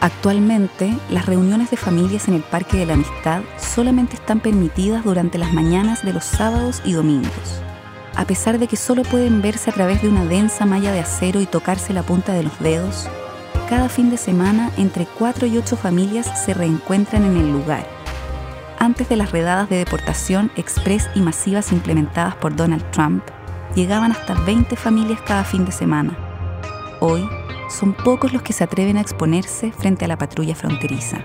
Actualmente, 0.00 0.90
las 1.10 1.26
reuniones 1.26 1.70
de 1.70 1.76
familias 1.76 2.26
en 2.26 2.34
el 2.34 2.42
Parque 2.42 2.78
de 2.78 2.86
la 2.86 2.94
Amistad 2.94 3.42
solamente 3.58 4.14
están 4.14 4.40
permitidas 4.40 5.04
durante 5.04 5.36
las 5.36 5.52
mañanas 5.52 6.02
de 6.06 6.14
los 6.14 6.24
sábados 6.24 6.80
y 6.86 6.92
domingos 6.92 7.60
a 8.20 8.26
pesar 8.26 8.58
de 8.58 8.68
que 8.68 8.76
solo 8.76 9.02
pueden 9.02 9.40
verse 9.40 9.70
a 9.70 9.72
través 9.72 10.02
de 10.02 10.08
una 10.10 10.26
densa 10.26 10.66
malla 10.66 10.92
de 10.92 11.00
acero 11.00 11.40
y 11.40 11.46
tocarse 11.46 11.94
la 11.94 12.02
punta 12.02 12.34
de 12.34 12.42
los 12.42 12.58
dedos, 12.58 13.08
cada 13.66 13.88
fin 13.88 14.10
de 14.10 14.18
semana 14.18 14.70
entre 14.76 15.06
4 15.06 15.46
y 15.46 15.56
8 15.56 15.74
familias 15.78 16.30
se 16.44 16.52
reencuentran 16.52 17.24
en 17.24 17.38
el 17.38 17.50
lugar. 17.50 17.86
Antes 18.78 19.08
de 19.08 19.16
las 19.16 19.32
redadas 19.32 19.70
de 19.70 19.78
deportación 19.78 20.52
express 20.56 21.08
y 21.14 21.20
masivas 21.20 21.72
implementadas 21.72 22.34
por 22.34 22.54
Donald 22.54 22.84
Trump, 22.90 23.24
llegaban 23.74 24.12
hasta 24.12 24.34
20 24.34 24.76
familias 24.76 25.22
cada 25.22 25.42
fin 25.42 25.64
de 25.64 25.72
semana. 25.72 26.14
Hoy, 27.00 27.26
son 27.70 27.94
pocos 27.94 28.34
los 28.34 28.42
que 28.42 28.52
se 28.52 28.64
atreven 28.64 28.98
a 28.98 29.00
exponerse 29.00 29.72
frente 29.72 30.04
a 30.04 30.08
la 30.08 30.18
patrulla 30.18 30.54
fronteriza. 30.54 31.24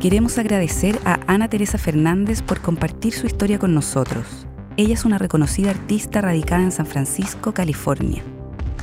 Queremos 0.00 0.38
agradecer 0.38 0.98
a 1.04 1.20
Ana 1.26 1.48
Teresa 1.48 1.76
Fernández 1.76 2.40
por 2.40 2.62
compartir 2.62 3.12
su 3.12 3.26
historia 3.26 3.58
con 3.58 3.74
nosotros. 3.74 4.46
Ella 4.78 4.94
es 4.94 5.04
una 5.04 5.18
reconocida 5.18 5.68
artista 5.72 6.22
radicada 6.22 6.62
en 6.62 6.72
San 6.72 6.86
Francisco, 6.86 7.52
California. 7.52 8.22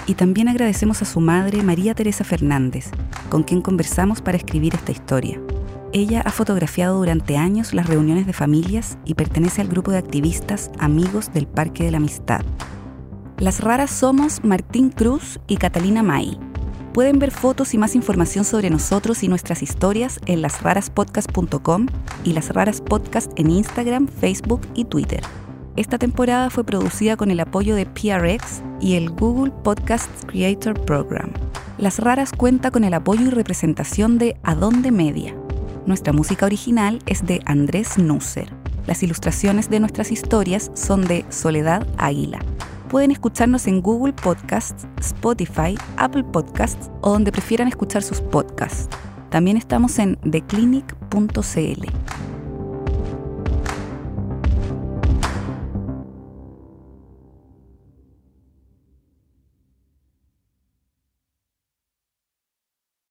Y 0.05 0.13
también 0.13 0.47
agradecemos 0.47 1.01
a 1.01 1.05
su 1.05 1.19
madre, 1.19 1.63
María 1.63 1.95
Teresa 1.95 2.23
Fernández, 2.23 2.91
con 3.31 3.41
quien 3.41 3.63
conversamos 3.63 4.21
para 4.21 4.37
escribir 4.37 4.75
esta 4.75 4.91
historia. 4.91 5.41
Ella 5.91 6.21
ha 6.23 6.29
fotografiado 6.29 6.99
durante 6.99 7.35
años 7.35 7.73
las 7.73 7.87
reuniones 7.87 8.27
de 8.27 8.33
familias 8.33 8.99
y 9.03 9.15
pertenece 9.15 9.61
al 9.61 9.69
grupo 9.69 9.89
de 9.89 9.97
activistas 9.97 10.69
Amigos 10.77 11.33
del 11.33 11.47
Parque 11.47 11.83
de 11.83 11.89
la 11.89 11.97
Amistad. 11.97 12.45
Las 13.39 13.61
raras 13.61 13.89
somos 13.89 14.43
Martín 14.43 14.91
Cruz 14.91 15.39
y 15.47 15.57
Catalina 15.57 16.03
May. 16.03 16.37
Pueden 16.97 17.19
ver 17.19 17.29
fotos 17.29 17.75
y 17.75 17.77
más 17.77 17.93
información 17.93 18.43
sobre 18.43 18.71
nosotros 18.71 19.21
y 19.21 19.27
nuestras 19.27 19.61
historias 19.61 20.19
en 20.25 20.41
lasraraspodcast.com 20.41 21.85
y 22.23 22.33
Las 22.33 22.49
Raras 22.49 22.81
Podcast 22.81 23.31
en 23.35 23.51
Instagram, 23.51 24.07
Facebook 24.07 24.61
y 24.73 24.85
Twitter. 24.85 25.21
Esta 25.75 25.99
temporada 25.99 26.49
fue 26.49 26.63
producida 26.63 27.15
con 27.15 27.29
el 27.29 27.39
apoyo 27.39 27.75
de 27.75 27.85
PRX 27.85 28.63
y 28.81 28.95
el 28.95 29.11
Google 29.11 29.53
Podcast 29.63 30.09
Creator 30.25 30.73
Program. 30.85 31.29
Las 31.77 31.99
Raras 31.99 32.31
cuenta 32.31 32.71
con 32.71 32.83
el 32.83 32.95
apoyo 32.95 33.27
y 33.27 33.29
representación 33.29 34.17
de 34.17 34.35
Adonde 34.41 34.89
Media. 34.89 35.35
Nuestra 35.85 36.13
música 36.13 36.47
original 36.47 36.97
es 37.05 37.23
de 37.23 37.41
Andrés 37.45 37.99
Nusser. 37.99 38.51
Las 38.87 39.03
ilustraciones 39.03 39.69
de 39.69 39.79
nuestras 39.79 40.11
historias 40.11 40.71
son 40.73 41.07
de 41.07 41.25
Soledad 41.29 41.85
Águila 41.99 42.39
pueden 42.87 43.11
escucharnos 43.11 43.67
en 43.67 43.81
Google 43.81 44.13
Podcasts, 44.13 44.87
Spotify, 44.99 45.77
Apple 45.97 46.23
Podcasts 46.23 46.89
o 47.01 47.11
donde 47.11 47.31
prefieran 47.31 47.67
escuchar 47.67 48.03
sus 48.03 48.21
podcasts. 48.21 48.89
También 49.29 49.57
estamos 49.57 49.99
en 49.99 50.15
theclinic.cl. 50.17 51.87